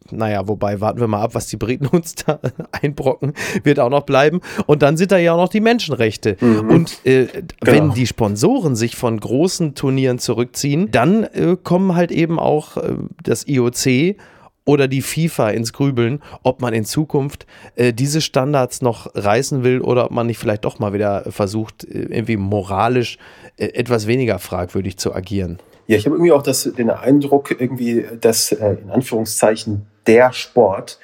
[0.09, 2.39] naja, wobei warten wir mal ab, was die Briten uns da
[2.71, 4.41] einbrocken, wird auch noch bleiben.
[4.65, 6.37] Und dann sind da ja auch noch die Menschenrechte.
[6.41, 6.69] Mhm.
[6.69, 7.45] Und äh, genau.
[7.61, 12.95] wenn die Sponsoren sich von großen Turnieren zurückziehen, dann äh, kommen halt eben auch äh,
[13.21, 14.15] das IOC
[14.65, 19.81] oder die FIFA ins Grübeln, ob man in Zukunft äh, diese Standards noch reißen will
[19.81, 23.17] oder ob man nicht vielleicht doch mal wieder versucht, äh, irgendwie moralisch
[23.57, 25.59] äh, etwas weniger fragwürdig zu agieren.
[25.87, 30.99] Ja, ich habe irgendwie auch das, den Eindruck, irgendwie, dass äh, in Anführungszeichen der Sport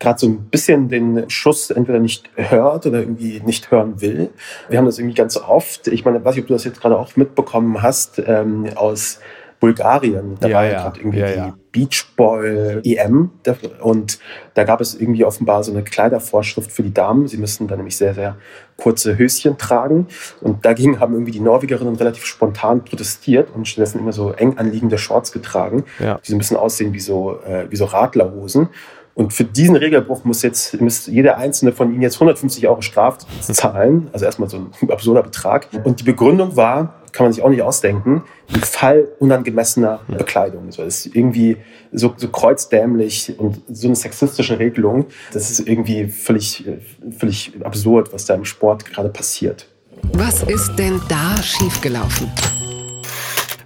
[0.00, 4.30] gerade so ein bisschen den Schuss entweder nicht hört oder irgendwie nicht hören will.
[4.68, 5.86] Wir haben das irgendwie ganz oft.
[5.88, 9.20] Ich meine, weiß ich, ob du das jetzt gerade auch mitbekommen hast, ähm, aus
[9.64, 10.36] Bulgarien.
[10.40, 11.46] Da ja, war ja gerade irgendwie ja, ja.
[11.72, 13.30] die Beachball EM
[13.80, 14.18] und
[14.52, 17.26] da gab es irgendwie offenbar so eine Kleidervorschrift für die Damen.
[17.28, 18.36] Sie müssten da nämlich sehr, sehr
[18.76, 20.06] kurze Höschen tragen.
[20.42, 24.98] Und dagegen haben irgendwie die Norwegerinnen relativ spontan protestiert und stattdessen immer so eng anliegende
[24.98, 28.68] Shorts getragen, die so ein bisschen aussehen wie so, äh, wie so Radlerhosen.
[29.14, 33.18] Und für diesen Regelbruch muss jetzt muss jeder einzelne von ihnen jetzt 150 Euro Strafe
[33.40, 34.08] zahlen.
[34.12, 35.68] Also erstmal so ein absurder Betrag.
[35.84, 40.72] Und die Begründung war, kann man sich auch nicht ausdenken, im Fall unangemessener Bekleidung.
[40.72, 41.56] So, das ist irgendwie
[41.92, 45.06] so, so kreuzdämlich und so eine sexistische Regelung.
[45.32, 46.64] Das ist irgendwie völlig,
[47.16, 49.68] völlig absurd, was da im Sport gerade passiert.
[50.12, 52.30] Was ist denn da schiefgelaufen?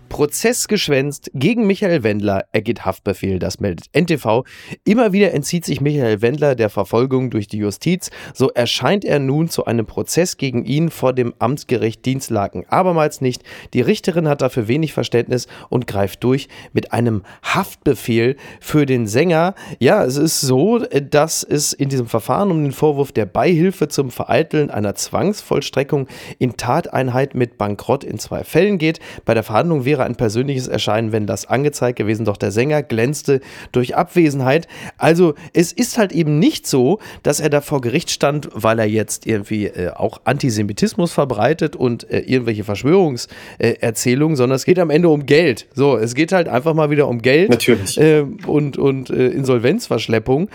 [0.09, 4.45] Prozess geschwänzt gegen Michael Wendler ergeht Haftbefehl, das meldet NTV.
[4.85, 8.11] Immer wieder entzieht sich Michael Wendler der Verfolgung durch die Justiz.
[8.35, 12.67] So erscheint er nun zu einem Prozess gegen ihn vor dem Amtsgericht Dienstlaken.
[12.69, 13.43] Abermals nicht.
[13.75, 19.55] Die Richterin hat dafür wenig Verständnis und greift durch mit einem Haftbefehl für den Sänger.
[19.79, 24.11] Ja, es ist so, dass es in diesem Verfahren um den Vorwurf der Beihilfe zum
[24.11, 29.01] Vereiteln einer Zwangsvollstreckung in Tateinheit mit Bankrott in zwei Fällen geht.
[29.25, 33.41] Bei der Verhandlung wäre ein persönliches Erscheinen, wenn das angezeigt gewesen, doch der Sänger glänzte
[33.73, 34.69] durch Abwesenheit.
[34.97, 38.87] Also es ist halt eben nicht so, dass er da vor Gericht stand, weil er
[38.87, 45.09] jetzt irgendwie äh, auch Antisemitismus verbreitet und äh, irgendwelche Verschwörungserzählungen, sondern es geht am Ende
[45.09, 45.67] um Geld.
[45.75, 47.51] So, es geht halt einfach mal wieder um Geld.
[47.51, 47.99] Natürlich.
[47.99, 50.49] Äh, und und äh, Insolvenzverschleppung.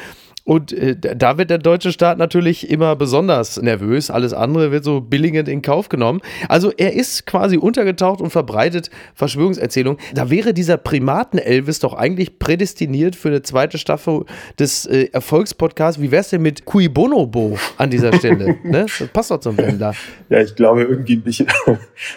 [0.45, 4.11] Und äh, da wird der deutsche Staat natürlich immer besonders nervös.
[4.11, 6.19] Alles andere wird so billigend in Kauf genommen.
[6.49, 9.99] Also er ist quasi untergetaucht und verbreitet Verschwörungserzählungen.
[10.13, 14.25] Da wäre dieser Primaten-Elvis doch eigentlich prädestiniert für eine zweite Staffel
[14.59, 16.01] des äh, Erfolgspodcasts.
[16.01, 18.57] Wie wär's denn mit Cui Bonobo an dieser Stelle?
[18.63, 18.85] ne?
[18.99, 19.93] Das passt doch zum Wender.
[20.29, 21.45] Ja, ich glaube irgendwie nicht.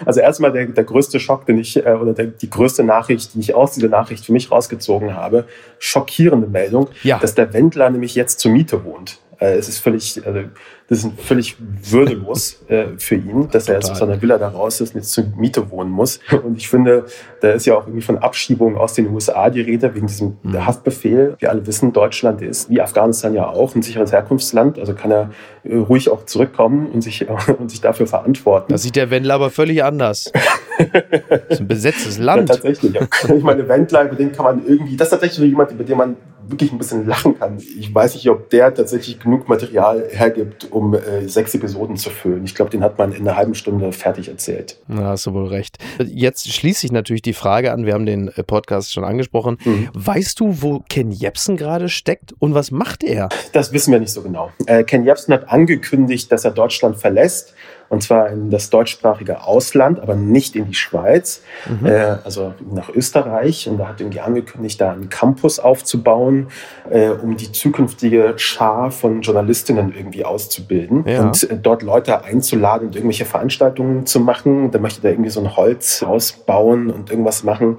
[0.05, 3.41] Also erstmal der, der größte Schock, den ich, äh, oder der, die größte Nachricht, die
[3.41, 5.45] ich aus dieser Nachricht für mich rausgezogen habe,
[5.79, 7.19] schockierende Meldung, ja.
[7.19, 9.21] dass der Wendler nämlich jetzt zur Miete wohnt.
[9.39, 10.41] Äh, es ist völlig, also
[10.89, 14.81] das ist völlig würdelos äh, für ihn, dass er jetzt aus seiner Villa da raus
[14.81, 16.21] ist und jetzt zur Miete wohnen muss.
[16.45, 17.05] Und ich finde,
[17.41, 20.65] da ist ja auch irgendwie von Abschiebung aus den USA die Rede, wegen diesem mhm.
[20.65, 21.37] Haftbefehl.
[21.39, 24.79] Wir alle wissen, Deutschland ist, wie Afghanistan ja auch, ein sicheres Herkunftsland.
[24.79, 25.31] Also kann er
[25.65, 27.27] äh, ruhig auch zurückkommen und sich,
[27.59, 28.73] und sich dafür verantworten.
[28.73, 30.33] Das sieht der Wendler aber völlig anders.
[30.79, 32.49] das ist ein besetztes Land.
[32.49, 32.95] Ja, tatsächlich.
[32.95, 35.99] Ich meine, Wendler, über den kann man irgendwie, das ist tatsächlich so jemand, über den
[35.99, 36.17] man
[36.51, 37.59] wirklich ein bisschen lachen kann.
[37.59, 42.45] Ich weiß nicht, ob der tatsächlich genug Material hergibt, um äh, sechs Episoden zu füllen.
[42.45, 44.79] Ich glaube, den hat man in einer halben Stunde fertig erzählt.
[44.89, 45.79] Na, hast du wohl recht.
[46.05, 49.59] Jetzt schließt sich natürlich die Frage an, wir haben den äh, Podcast schon angesprochen.
[49.65, 49.89] Mhm.
[49.95, 53.29] Weißt du, wo Ken Jebsen gerade steckt und was macht er?
[53.53, 54.51] Das wissen wir nicht so genau.
[54.67, 57.55] Äh, Ken Jebsen hat angekündigt, dass er Deutschland verlässt
[57.89, 61.87] und zwar in das deutschsprachige Ausland, aber nicht in die Schweiz, mhm.
[61.87, 63.69] äh, also nach Österreich.
[63.69, 66.49] Und da hat irgendwie angekündigt, da einen Campus aufzubauen,
[66.91, 71.23] äh, um die zukünftige Schar von Journalistinnen irgendwie auszubilden ja.
[71.23, 74.71] und äh, dort Leute einzuladen und irgendwelche Veranstaltungen zu machen.
[74.71, 77.79] Da möchte er irgendwie so ein Holz ausbauen und irgendwas machen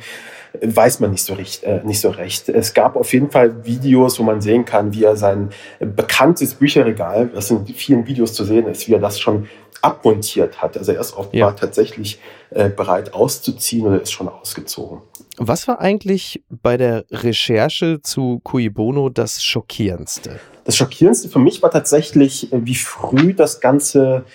[0.61, 2.49] weiß man nicht so, recht, äh, nicht so recht.
[2.49, 7.29] Es gab auf jeden Fall Videos, wo man sehen kann, wie er sein bekanntes Bücherregal,
[7.33, 9.47] das in vielen Videos zu sehen ist, wie er das schon
[9.81, 10.77] abmontiert hat.
[10.77, 11.51] Also er ist offenbar ja.
[11.51, 15.01] tatsächlich äh, bereit auszuziehen oder ist schon ausgezogen.
[15.37, 20.39] Was war eigentlich bei der Recherche zu Cui Bono das Schockierendste?
[20.63, 24.25] Das Schockierendste für mich war tatsächlich, äh, wie früh das Ganze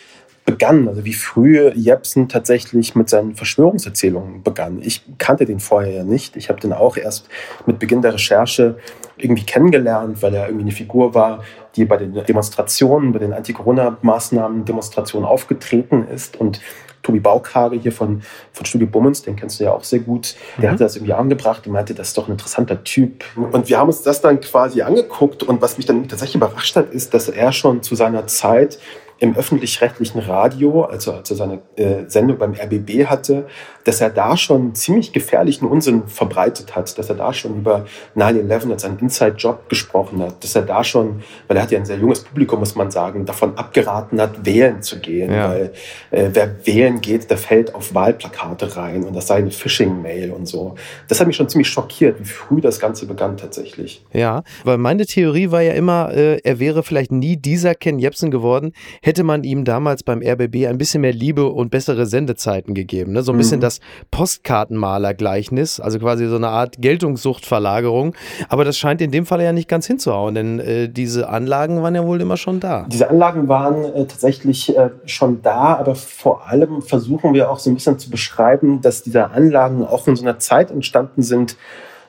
[0.44, 4.80] begann, also wie früh Jepsen tatsächlich mit seinen Verschwörungserzählungen begann.
[4.82, 6.36] Ich kannte den vorher ja nicht.
[6.36, 7.28] Ich habe den auch erst
[7.66, 8.76] mit Beginn der Recherche
[9.16, 11.44] irgendwie kennengelernt, weil er irgendwie eine Figur war,
[11.76, 16.60] die bei den Demonstrationen, bei den Anti-Corona-Maßnahmen, Demonstrationen aufgetreten ist und
[17.02, 20.68] Tobi Baukage hier von, von Studio Bummens, den kennst du ja auch sehr gut, der
[20.68, 20.72] mhm.
[20.72, 23.24] hatte das irgendwie angebracht und meinte, das ist doch ein interessanter Typ.
[23.36, 26.90] Und wir haben uns das dann quasi angeguckt und was mich dann tatsächlich überrascht hat,
[26.90, 28.78] ist, dass er schon zu seiner Zeit
[29.22, 33.46] im öffentlich-rechtlichen Radio, also als er seine äh, Sendung beim RBB hatte,
[33.84, 38.70] dass er da schon ziemlich gefährlichen Unsinn verbreitet hat, dass er da schon über 9-11
[38.70, 41.98] als einen Inside-Job gesprochen hat, dass er da schon, weil er hat ja ein sehr
[41.98, 45.48] junges Publikum, muss man sagen, davon abgeraten hat, wählen zu gehen, ja.
[45.48, 45.72] weil
[46.10, 50.46] äh, wer wählen geht, der fällt auf Wahlplakate rein und das sei eine Phishing-Mail und
[50.46, 50.74] so.
[51.08, 54.04] Das hat mich schon ziemlich schockiert, wie früh das Ganze begann tatsächlich.
[54.12, 58.30] Ja, weil meine Theorie war ja immer, äh, er wäre vielleicht nie dieser Ken Jebsen
[58.30, 58.72] geworden,
[59.02, 63.12] hätte man ihm damals beim RBB ein bisschen mehr Liebe und bessere Sendezeiten gegeben.
[63.12, 63.22] Ne?
[63.22, 63.62] So ein bisschen mhm.
[63.62, 63.71] das
[64.10, 68.14] Postkartenmaler-Gleichnis, also quasi so eine Art Geltungssuchtverlagerung.
[68.48, 71.94] Aber das scheint in dem Fall ja nicht ganz hinzuhauen, denn äh, diese Anlagen waren
[71.94, 72.86] ja wohl immer schon da.
[72.88, 77.70] Diese Anlagen waren äh, tatsächlich äh, schon da, aber vor allem versuchen wir auch so
[77.70, 81.56] ein bisschen zu beschreiben, dass diese Anlagen auch in so einer Zeit entstanden sind,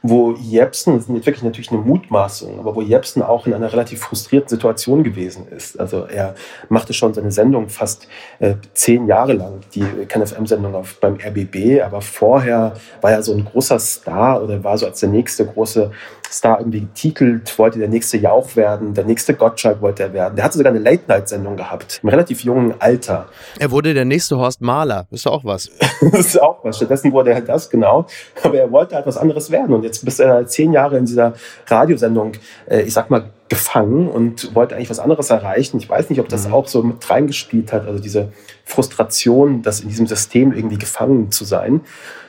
[0.06, 4.02] wo Jepsen, das ist wirklich natürlich eine Mutmaßung, aber wo Jepsen auch in einer relativ
[4.02, 5.80] frustrierten Situation gewesen ist.
[5.80, 6.36] Also er
[6.68, 12.74] machte schon seine Sendung fast äh, zehn Jahre lang, die KenFM-Sendung beim RBB, aber vorher
[13.00, 15.92] war er so ein großer Star oder war so als der nächste große
[16.34, 20.36] Star irgendwie getitelt, wollte der nächste Jauch werden, der nächste Gottschalk wollte er werden.
[20.36, 23.28] Der hatte sogar eine Late-Night-Sendung gehabt, im relativ jungen Alter.
[23.60, 25.70] Er wurde der nächste Horst Mahler, ist doch auch was.
[26.12, 26.78] das ist auch was.
[26.78, 28.08] Stattdessen wurde er halt das, genau.
[28.44, 29.74] Aber er wollte halt was anderes werden.
[29.76, 31.34] Und jetzt bist er zehn Jahre in dieser
[31.68, 32.34] Radiosendung,
[32.68, 35.78] äh, ich sag mal, gefangen und wollte eigentlich was anderes erreichen.
[35.78, 36.56] Ich weiß nicht, ob das mhm.
[36.56, 38.34] auch so mit reingespielt hat, also diese
[38.66, 41.82] Frustration, das in diesem System irgendwie gefangen zu sein.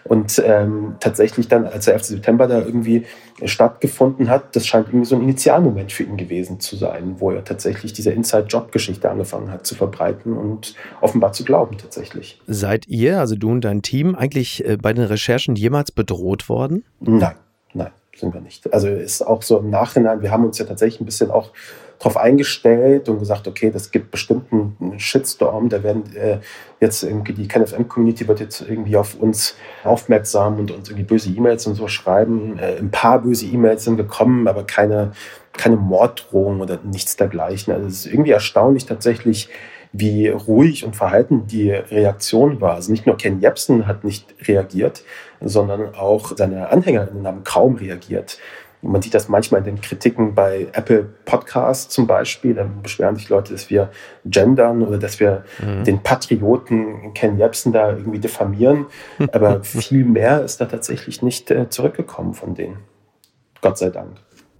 [0.04, 2.04] Und ähm, tatsächlich dann, als der 11.
[2.04, 3.06] September da irgendwie
[3.42, 7.42] stattgefunden hat, das scheint irgendwie so ein Initialmoment für ihn gewesen zu sein, wo er
[7.42, 12.38] tatsächlich diese Inside-Job-Geschichte angefangen hat zu verbreiten und offenbar zu glauben tatsächlich.
[12.46, 16.84] Seid ihr, also du und dein Team, eigentlich äh, bei den Recherchen jemals bedroht worden?
[17.00, 17.34] Nein, nein
[18.18, 18.72] sind wir nicht.
[18.72, 21.50] Also ist auch so im Nachhinein, wir haben uns ja tatsächlich ein bisschen auch
[21.98, 26.38] darauf eingestellt und gesagt, okay, das gibt bestimmt einen Shitstorm, da werden äh,
[26.80, 29.54] jetzt irgendwie die KenFM-Community wird jetzt irgendwie auf uns
[29.84, 32.58] aufmerksam und uns irgendwie böse E-Mails und so schreiben.
[32.58, 35.12] Äh, ein paar böse E-Mails sind gekommen, aber keine,
[35.52, 37.72] keine Morddrohung oder nichts dergleichen.
[37.72, 39.48] Also es ist irgendwie erstaunlich tatsächlich,
[39.96, 42.74] wie ruhig und verhalten die Reaktion war.
[42.74, 45.04] Also nicht nur Ken Jebsen hat nicht reagiert,
[45.44, 48.38] sondern auch seine AnhängerInnen haben kaum reagiert.
[48.82, 52.54] Man sieht das manchmal in den Kritiken bei Apple Podcasts zum Beispiel.
[52.54, 53.90] Da beschweren sich Leute, dass wir
[54.26, 55.84] gendern oder dass wir mhm.
[55.84, 58.86] den Patrioten Ken Jebsen da irgendwie diffamieren.
[59.32, 62.76] Aber viel mehr ist da tatsächlich nicht äh, zurückgekommen von denen.
[63.62, 64.10] Gott sei Dank.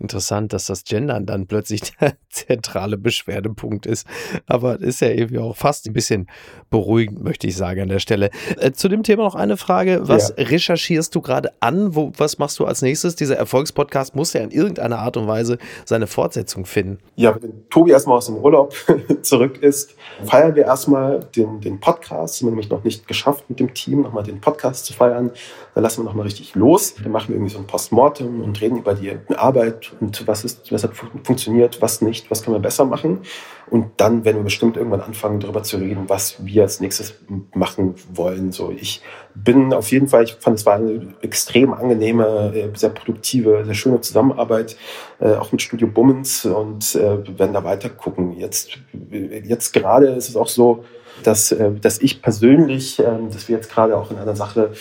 [0.05, 4.07] Interessant, dass das Gendern dann plötzlich der zentrale Beschwerdepunkt ist.
[4.46, 6.26] Aber ist ja irgendwie auch fast ein bisschen
[6.68, 8.28] beruhigend, möchte ich sagen, an der Stelle.
[8.59, 10.02] Äh, zu dem Thema noch eine Frage.
[10.02, 10.44] Was ja.
[10.44, 11.94] recherchierst du gerade an?
[11.94, 13.16] Wo, was machst du als nächstes?
[13.16, 16.98] Dieser Erfolgspodcast muss ja in irgendeiner Art und Weise seine Fortsetzung finden.
[17.16, 18.74] Ja, wenn Tobi erstmal aus dem Urlaub
[19.22, 19.94] zurück ist,
[20.26, 22.34] feiern wir erstmal den, den Podcast.
[22.34, 25.30] Das haben wir nämlich noch nicht geschafft mit dem Team, nochmal den Podcast zu feiern.
[25.74, 26.94] Dann lassen wir nochmal richtig los.
[27.02, 30.72] Dann machen wir irgendwie so ein Postmortem und reden über die Arbeit und was ist,
[30.72, 33.20] was hat funktioniert, was nicht, was können wir besser machen.
[33.70, 37.14] Und dann werden wir bestimmt irgendwann anfangen, darüber zu reden, was wir als nächstes
[37.55, 38.53] machen wollen.
[38.53, 39.03] So, ich
[39.34, 43.74] bin auf jeden Fall, ich fand es war eine extrem angenehme, äh, sehr produktive, sehr
[43.74, 44.76] schöne Zusammenarbeit,
[45.20, 48.38] äh, auch mit Studio Bummens und äh, werden da weiter gucken.
[48.38, 48.78] Jetzt,
[49.11, 50.84] jetzt gerade ist es auch so,
[51.22, 54.72] dass, dass ich persönlich, ähm, dass wir jetzt gerade auch in einer Sache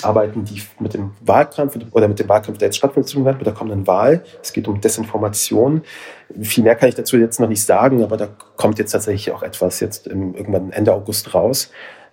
[0.00, 3.86] arbeiten, die mit dem Wahlkampf oder mit dem Wahlkampf, der jetzt stattfindet, mit der kommenden
[3.86, 4.24] Wahl.
[4.42, 5.82] Es geht um Desinformation.
[6.40, 9.42] Viel mehr kann ich dazu jetzt noch nicht sagen, aber da kommt jetzt tatsächlich auch
[9.42, 11.70] etwas jetzt im, irgendwann Ende August raus.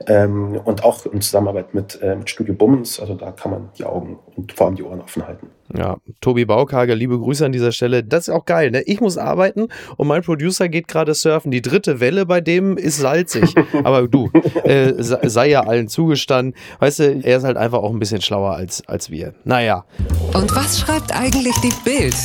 [0.07, 2.99] Ähm, und auch in Zusammenarbeit mit, äh, mit Studio Bummens.
[2.99, 5.49] Also da kann man die Augen und vor allem die Ohren offen halten.
[5.77, 8.03] Ja, Tobi Baukage, liebe Grüße an dieser Stelle.
[8.03, 8.81] Das ist auch geil, ne?
[8.83, 11.51] Ich muss arbeiten und mein Producer geht gerade surfen.
[11.51, 13.53] Die dritte Welle bei dem ist salzig.
[13.83, 14.31] Aber du,
[14.63, 16.55] äh, sei ja allen zugestanden.
[16.79, 19.33] Weißt du, er ist halt einfach auch ein bisschen schlauer als, als wir.
[19.43, 19.85] Naja.
[20.33, 22.15] Und was schreibt eigentlich die Bild?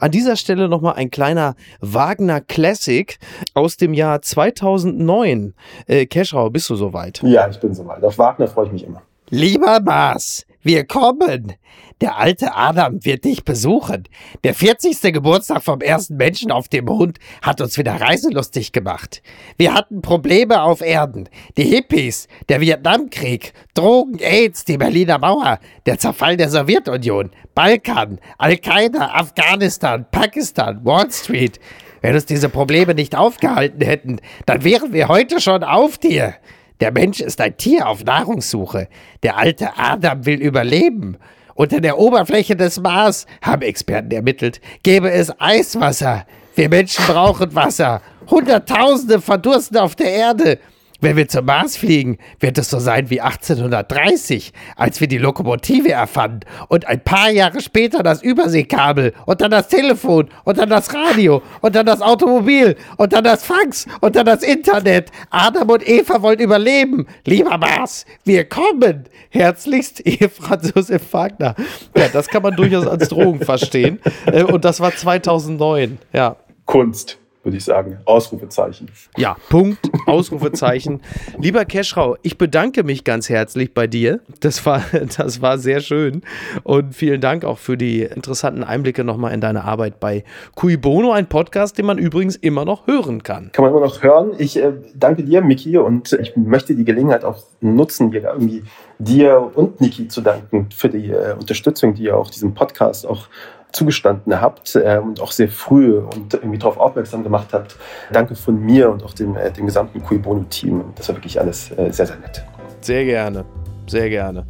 [0.00, 3.18] An dieser Stelle nochmal ein kleiner Wagner Classic
[3.52, 5.52] aus dem Jahr 2009.
[5.86, 7.20] Äh, Keschrau, bist du soweit?
[7.22, 8.02] Ja, ich bin soweit.
[8.02, 9.02] Auf Wagner freue ich mich immer.
[9.28, 11.54] Lieber Bas, wir kommen.
[12.00, 14.04] Der alte Adam wird dich besuchen.
[14.44, 15.12] Der 40.
[15.12, 19.22] Geburtstag vom ersten Menschen auf dem Mond hat uns wieder reiselustig gemacht.
[19.56, 21.28] Wir hatten Probleme auf Erden.
[21.56, 29.12] Die Hippies, der Vietnamkrieg, Drogen, AIDS, die Berliner Mauer, der Zerfall der Sowjetunion, Balkan, Al-Qaida,
[29.14, 31.60] Afghanistan, Pakistan, Wall Street.
[32.00, 36.34] Wenn uns diese Probleme nicht aufgehalten hätten, dann wären wir heute schon auf dir.
[36.80, 38.88] Der Mensch ist ein Tier auf Nahrungssuche.
[39.22, 41.18] Der alte Adam will überleben.
[41.54, 46.24] Unter der Oberfläche des Mars, haben Experten ermittelt, gäbe es Eiswasser.
[46.54, 48.00] Wir Menschen brauchen Wasser.
[48.30, 50.58] Hunderttausende verdursten auf der Erde.
[51.00, 55.90] Wenn wir zum Mars fliegen, wird es so sein wie 1830, als wir die Lokomotive
[55.90, 60.92] erfanden und ein paar Jahre später das Überseekabel und dann das Telefon und dann das
[60.94, 65.10] Radio und dann das Automobil und dann das Fax und dann das Internet.
[65.30, 67.06] Adam und Eva wollen überleben.
[67.24, 69.04] Lieber Mars, wir kommen.
[69.30, 71.54] Herzlichst, Ehe Franz Josef Wagner.
[71.96, 74.00] Ja, das kann man durchaus als Drohung verstehen.
[74.26, 76.36] Äh, und das war 2009, ja.
[76.66, 77.98] Kunst würde ich sagen.
[78.04, 78.88] Ausrufezeichen.
[79.16, 81.00] Ja, Punkt, Ausrufezeichen.
[81.38, 84.20] Lieber Keschrau, ich bedanke mich ganz herzlich bei dir.
[84.40, 84.82] Das war,
[85.16, 86.22] das war sehr schön.
[86.62, 90.24] Und vielen Dank auch für die interessanten Einblicke nochmal in deine Arbeit bei
[90.54, 93.50] Cui Bono, ein Podcast, den man übrigens immer noch hören kann.
[93.52, 94.32] Kann man immer noch hören.
[94.38, 98.62] Ich äh, danke dir, Miki, und ich möchte die Gelegenheit auch nutzen, hier irgendwie
[98.98, 103.28] dir und Niki zu danken für die äh, Unterstützung, die ihr auch diesem Podcast auch
[103.72, 107.76] zugestanden habt äh, und auch sehr früh und irgendwie darauf aufmerksam gemacht habt.
[108.12, 110.84] Danke von mir und auch dem, äh, dem gesamten Cui Bono-Team.
[110.96, 112.44] Das war wirklich alles äh, sehr, sehr nett.
[112.80, 113.44] Sehr gerne,
[113.86, 114.46] sehr gerne.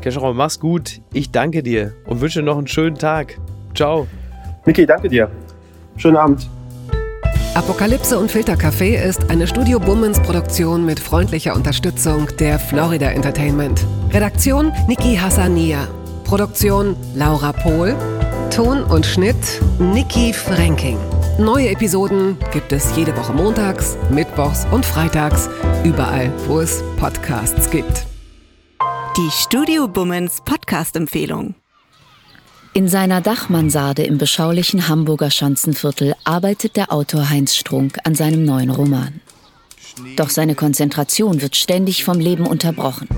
[0.00, 1.00] Keschrau, mach's gut.
[1.12, 3.38] Ich danke dir und wünsche noch einen schönen Tag.
[3.74, 4.06] Ciao.
[4.64, 5.30] Miki, danke dir.
[5.96, 6.48] Schönen Abend.
[7.54, 13.84] Apokalypse und Filtercafé ist eine Studio Bummens Produktion mit freundlicher Unterstützung der Florida Entertainment.
[14.12, 15.88] Redaktion Niki Hassania.
[16.24, 17.96] Produktion Laura Pohl.
[18.50, 19.36] Ton und Schnitt
[19.78, 20.98] Niki Franking.
[21.38, 25.48] Neue Episoden gibt es jede Woche montags, mittwochs und freitags,
[25.84, 28.06] überall, wo es Podcasts gibt.
[29.16, 31.54] Die Studio Bummens Podcast-Empfehlung.
[32.72, 38.70] In seiner Dachmansarde im beschaulichen Hamburger Schanzenviertel arbeitet der Autor Heinz Strunk an seinem neuen
[38.70, 39.20] Roman.
[40.16, 43.08] Doch seine Konzentration wird ständig vom Leben unterbrochen.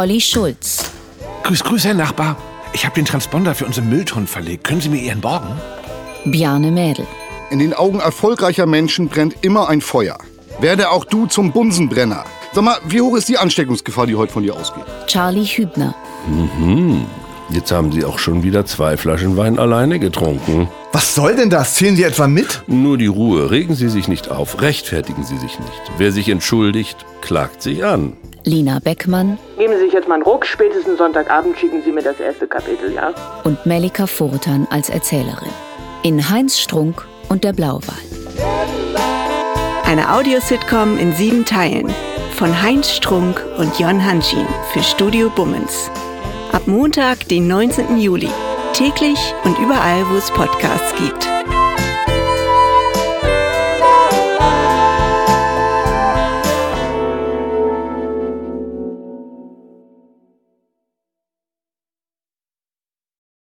[0.00, 0.90] Olli Schulz,
[1.42, 2.38] Grüß, grüß, Herr Nachbar.
[2.72, 4.64] Ich habe den Transponder für unsere Mülltonnen verlegt.
[4.64, 5.60] Können Sie mir Ihren borgen?
[6.24, 7.06] Bjarne Mädel,
[7.50, 10.16] In den Augen erfolgreicher Menschen brennt immer ein Feuer.
[10.58, 12.24] Werde auch du zum Bunsenbrenner.
[12.54, 14.84] Sag mal, wie hoch ist die Ansteckungsgefahr, die heute von dir ausgeht?
[15.06, 15.94] Charlie Hübner,
[17.52, 20.68] Jetzt haben Sie auch schon wieder zwei Flaschen Wein alleine getrunken.
[20.92, 21.74] Was soll denn das?
[21.74, 22.62] Zählen Sie etwa mit?
[22.68, 23.50] Nur die Ruhe.
[23.50, 24.62] Regen Sie sich nicht auf.
[24.62, 25.82] Rechtfertigen Sie sich nicht.
[25.98, 28.12] Wer sich entschuldigt, klagt sich an.
[28.44, 32.20] Lina Beckmann Geben Sie sich jetzt mal einen Ruck, spätestens Sonntagabend schicken Sie mir das
[32.20, 33.12] erste Kapitel, ja?
[33.44, 35.50] und Melika Furtan als Erzählerin.
[36.02, 37.98] In Heinz Strunk und der Blauwal.
[39.84, 41.92] Eine Audiositcom in sieben Teilen.
[42.36, 45.90] Von Heinz Strunk und Jon Hanschin für Studio Bummens.
[46.52, 48.00] Ab Montag, den 19.
[48.00, 48.28] Juli.
[48.72, 51.28] Täglich und überall, wo es Podcasts gibt.